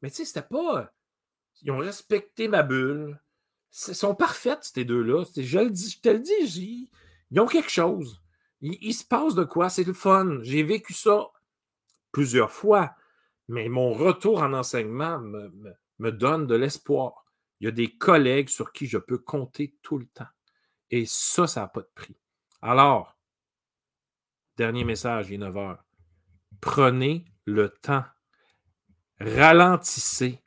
[0.00, 0.92] Mais tu sais, c'était pas.
[1.62, 3.20] Ils ont respecté ma bulle.
[3.88, 5.24] Ils sont parfaites, ces deux-là.
[5.36, 6.90] Je, le dis, je te le dis,
[7.30, 8.22] ils ont quelque chose.
[8.60, 9.70] Il, se passe de quoi?
[9.70, 10.38] C'est le fun.
[10.42, 11.30] J'ai vécu ça
[12.12, 12.94] plusieurs fois.
[13.48, 17.24] Mais mon retour en enseignement me donne de l'espoir.
[17.62, 20.26] Il y a des collègues sur qui je peux compter tout le temps.
[20.90, 22.16] Et ça, ça n'a pas de prix.
[22.60, 23.16] Alors,
[24.56, 25.84] dernier message, il est 9 heures.
[26.60, 28.04] Prenez le temps.
[29.20, 30.40] Ralentissez.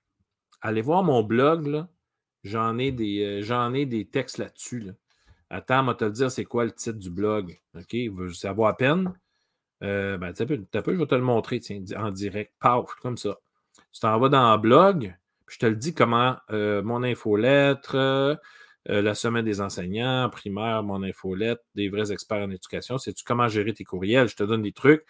[0.61, 1.85] Allez voir mon blog,
[2.43, 4.91] J'en ai, des, euh, j'en ai des textes là-dessus.
[5.49, 7.59] Attends, on va te dire, c'est quoi le titre du blog.
[7.75, 7.95] OK?
[8.33, 9.13] Ça vaut à peine?
[9.83, 10.55] Euh, ben, peux,
[10.93, 11.59] je vais te le montrer
[11.97, 12.53] en direct.
[12.59, 13.39] Paf, comme ça.
[13.91, 15.15] Tu t'en vas dans le blog,
[15.47, 18.35] je te le dis comment euh, mon infolettre, euh,
[18.85, 23.73] la semaine des enseignants, primaire, mon infolettre, des vrais experts en éducation, c'est-tu comment gérer
[23.73, 24.27] tes courriels?
[24.27, 25.05] Je te donne des trucs.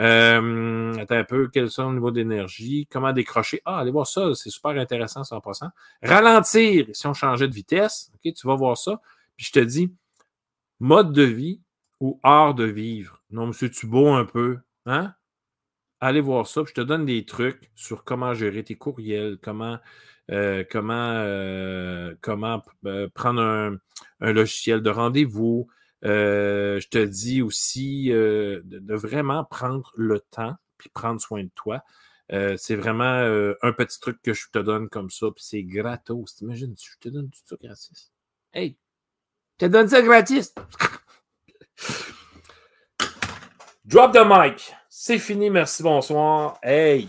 [0.00, 2.86] Euh, attends un peu, quels sont le niveau d'énergie?
[2.90, 3.60] Comment décrocher?
[3.64, 5.70] Ah, allez voir ça, c'est super intéressant, 100%.
[6.02, 9.00] Ralentir, si on changeait de vitesse, OK, tu vas voir ça.
[9.36, 9.92] Puis je te dis,
[10.80, 11.60] mode de vie
[12.00, 13.22] ou art de vivre.
[13.30, 15.14] Non, monsieur, tu beau un peu, hein?
[16.00, 16.62] Allez voir ça.
[16.62, 19.78] Puis je te donne des trucs sur comment gérer tes courriels, comment,
[20.30, 23.76] euh, comment, euh, comment euh, prendre un,
[24.20, 25.68] un, logiciel de rendez-vous,
[26.02, 31.82] je te dis aussi euh, de, vraiment prendre le temps puis prendre soin de toi.
[32.30, 36.36] Euh, c'est vraiment un petit truc que je te donne comme ça, puis c'est gratos.
[36.36, 38.12] T'imagines, je te donne tout ça gratis.
[38.52, 38.76] Hey,
[39.54, 40.54] je te donne ça gratis.
[43.84, 44.72] Drop the mic.
[44.88, 46.58] C'est fini, merci, bonsoir.
[46.62, 47.08] Hey,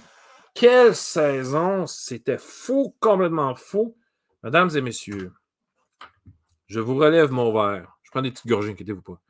[0.54, 1.86] quelle saison!
[1.88, 3.98] C'était fou, complètement fou.
[4.44, 5.34] Mesdames et messieurs,
[6.68, 7.99] je vous relève mon verre.
[8.10, 9.22] Je prends des petites gorgées, inquiétez-vous pas.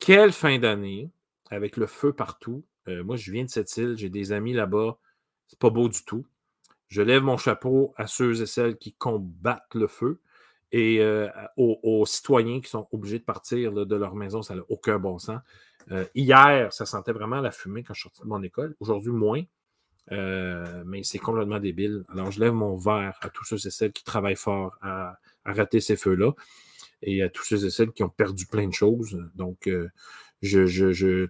[0.00, 1.10] Quelle fin d'année,
[1.50, 2.62] avec le feu partout.
[2.88, 4.98] Euh, moi, je viens de cette île, j'ai des amis là-bas.
[5.46, 6.26] C'est pas beau du tout.
[6.88, 10.20] Je lève mon chapeau à ceux et celles qui combattent le feu
[10.72, 11.26] et euh,
[11.56, 14.42] aux, citoyens qui sont obligés de partir de leur maison.
[14.42, 15.40] Ça n'a aucun bon sens.
[15.90, 18.76] Euh, hier, ça sentait vraiment la fumée quand je sorti de mon école.
[18.78, 19.42] Aujourd'hui, moins.
[20.10, 22.04] mais c'est complètement débile.
[22.10, 25.16] Alors, je lève mon verre à tous ceux et celles qui travaillent fort à,
[25.46, 26.32] à rater ces feux-là
[27.02, 29.18] et à tous ceux et celles qui ont perdu plein de choses.
[29.34, 29.88] Donc, euh,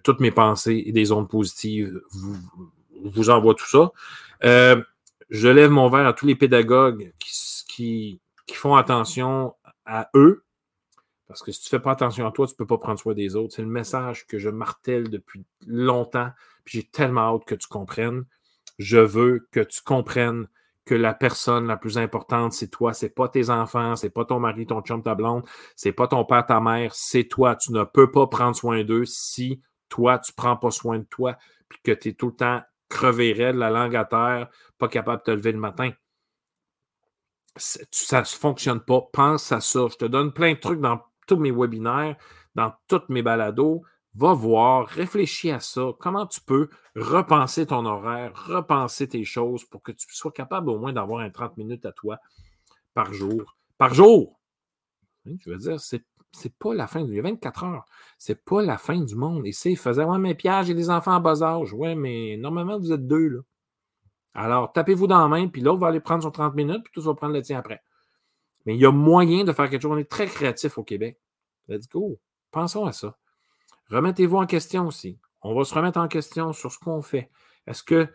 [0.03, 2.37] toutes mes pensées et des ondes positives vous,
[3.03, 3.91] vous envoient tout ça.
[4.43, 4.81] Euh,
[5.29, 9.55] je lève mon verre à tous les pédagogues qui, qui, font attention
[9.85, 10.43] à eux.
[11.27, 12.99] Parce que si tu ne fais pas attention à toi, tu ne peux pas prendre
[12.99, 13.55] soin des autres.
[13.55, 16.31] C'est le message que je martèle depuis longtemps.
[16.65, 18.25] Puis j'ai tellement hâte que tu comprennes.
[18.77, 20.47] Je veux que tu comprennes
[20.85, 24.39] que la personne la plus importante, c'est toi, c'est pas tes enfants, c'est pas ton
[24.39, 25.43] mari, ton chum, ta blonde,
[25.75, 27.55] c'est pas ton père, ta mère, c'est toi.
[27.55, 31.37] Tu ne peux pas prendre soin d'eux si toi, tu prends pas soin de toi,
[31.69, 35.19] puis que tu es tout le temps crevé raide, la langue à terre, pas capable
[35.19, 35.91] de te lever le matin.
[37.57, 39.01] Ça ne fonctionne pas.
[39.13, 39.87] Pense à ça.
[39.89, 42.15] Je te donne plein de trucs dans tous mes webinaires,
[42.55, 43.83] dans toutes mes balados
[44.15, 45.91] va voir, réfléchis à ça.
[45.99, 50.79] Comment tu peux repenser ton horaire, repenser tes choses pour que tu sois capable au
[50.79, 52.17] moins d'avoir un 30 minutes à toi
[52.93, 53.57] par jour.
[53.77, 54.39] Par jour!
[55.25, 56.03] Je veux dire, c'est
[56.33, 57.01] c'est pas la fin.
[57.01, 57.85] Il y a 24 heures.
[58.17, 59.45] C'est pas la fin du monde.
[59.45, 61.73] Et c'est, il faisait, ouais, mais Pierre, j'ai des enfants à bas âge.
[61.73, 63.39] Ouais, mais normalement, vous êtes deux, là.
[64.33, 67.01] Alors, tapez-vous dans la main, puis l'autre va aller prendre son 30 minutes, puis tout
[67.01, 67.81] va prendre le tien après.
[68.65, 69.91] Mais il y a moyen de faire quelque chose.
[69.91, 71.19] On est très créatif au Québec.
[71.67, 72.17] Let's go.
[72.51, 73.17] Pensons à ça.
[73.91, 75.19] Remettez-vous en question aussi.
[75.41, 77.29] On va se remettre en question sur ce qu'on fait.
[77.67, 78.07] Est-ce que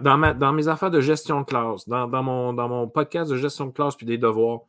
[0.00, 4.06] dans, mes affaires de gestion de classe, dans, mon, podcast de gestion de classe puis
[4.06, 4.62] des devoirs,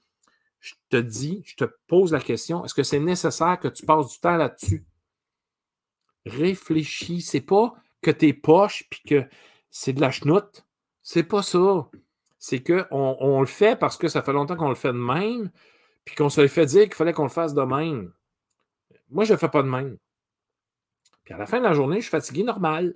[0.60, 4.10] je te dis, je te pose la question, est-ce que c'est nécessaire que tu passes
[4.10, 4.86] du temps là-dessus?
[6.26, 7.22] Réfléchis.
[7.22, 9.26] C'est pas que t'es poche puis que
[9.70, 10.66] c'est de la chenoute.
[11.02, 11.89] C'est pas ça.
[12.39, 15.52] C'est qu'on on le fait parce que ça fait longtemps qu'on le fait de même,
[16.06, 18.12] puis qu'on se fait dire qu'il fallait qu'on le fasse de même.
[19.10, 19.98] Moi, je ne fais pas de même.
[21.24, 22.95] Puis à la fin de la journée, je suis fatigué normal.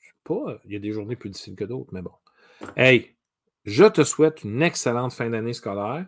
[0.00, 2.12] Je sais pas, il y a des journées plus difficiles que d'autres, mais bon.
[2.76, 3.16] Hey,
[3.64, 6.06] je te souhaite une excellente fin d'année scolaire.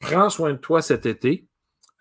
[0.00, 1.46] Prends soin de toi cet été.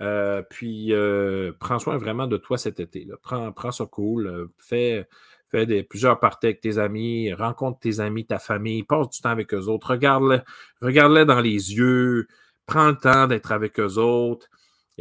[0.02, 3.08] Euh, puis euh, prends soin vraiment de toi cet été.
[3.22, 4.28] Prends, prends ça cool.
[4.28, 5.08] Euh, fais,
[5.50, 7.34] fais des, plusieurs parties avec tes amis.
[7.34, 8.84] Rencontre tes amis, ta famille.
[8.84, 9.92] Passe du temps avec eux autres.
[9.92, 10.40] Regarde-les
[10.82, 12.28] regarde dans les yeux.
[12.66, 14.48] Prends le temps d'être avec eux autres.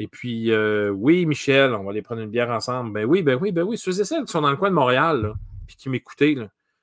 [0.00, 2.92] Et puis, euh, oui, Michel, on va aller prendre une bière ensemble.
[2.92, 3.76] Ben oui, ben oui, ben oui.
[3.76, 5.34] Ceux et celles qui sont dans le coin de Montréal,
[5.66, 6.36] puis qui m'écoutaient,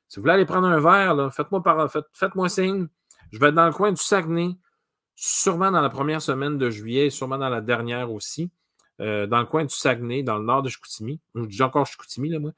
[0.10, 2.88] si vous voulez aller prendre un verre, faites-moi faites, signe.
[3.32, 4.50] Je vais être dans le coin du Saguenay,
[5.16, 8.52] sûrement dans la première semaine de juillet, sûrement dans la dernière aussi.
[9.00, 11.22] Euh, dans le coin du Saguenay, dans le nord de Chicoutimi.
[11.36, 12.52] Je dis encore Chicoutimi, là, moi.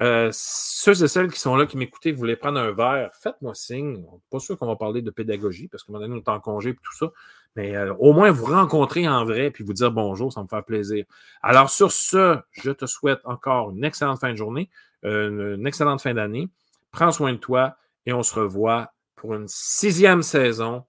[0.00, 3.54] Euh, ceux et celles qui sont là, qui m'écoutaient, vous voulez prendre un verre, faites-moi
[3.54, 4.04] signe.
[4.30, 6.74] Pas sûr qu'on va parler de pédagogie, parce moment donné, on est en congé et
[6.74, 7.10] tout ça.
[7.56, 10.62] Mais euh, au moins vous rencontrer en vrai puis vous dire bonjour, ça me fait
[10.62, 11.04] plaisir.
[11.42, 14.70] Alors, sur ce, je te souhaite encore une excellente fin de journée,
[15.04, 16.48] euh, une excellente fin d'année.
[16.92, 17.76] Prends soin de toi
[18.06, 20.84] et on se revoit pour une sixième saison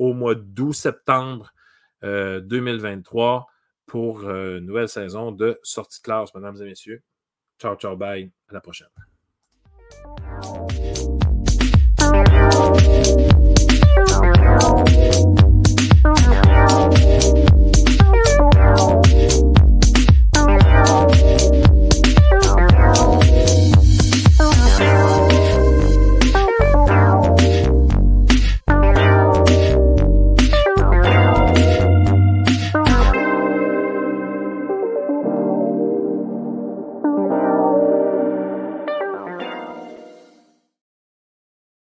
[0.00, 1.54] au mois d'août-septembre
[2.02, 3.46] 2023
[3.86, 7.04] pour une nouvelle saison de sortie de classe, mesdames et messieurs.
[7.58, 8.30] Ciao, ciao, bye.
[8.48, 8.88] À la prochaine.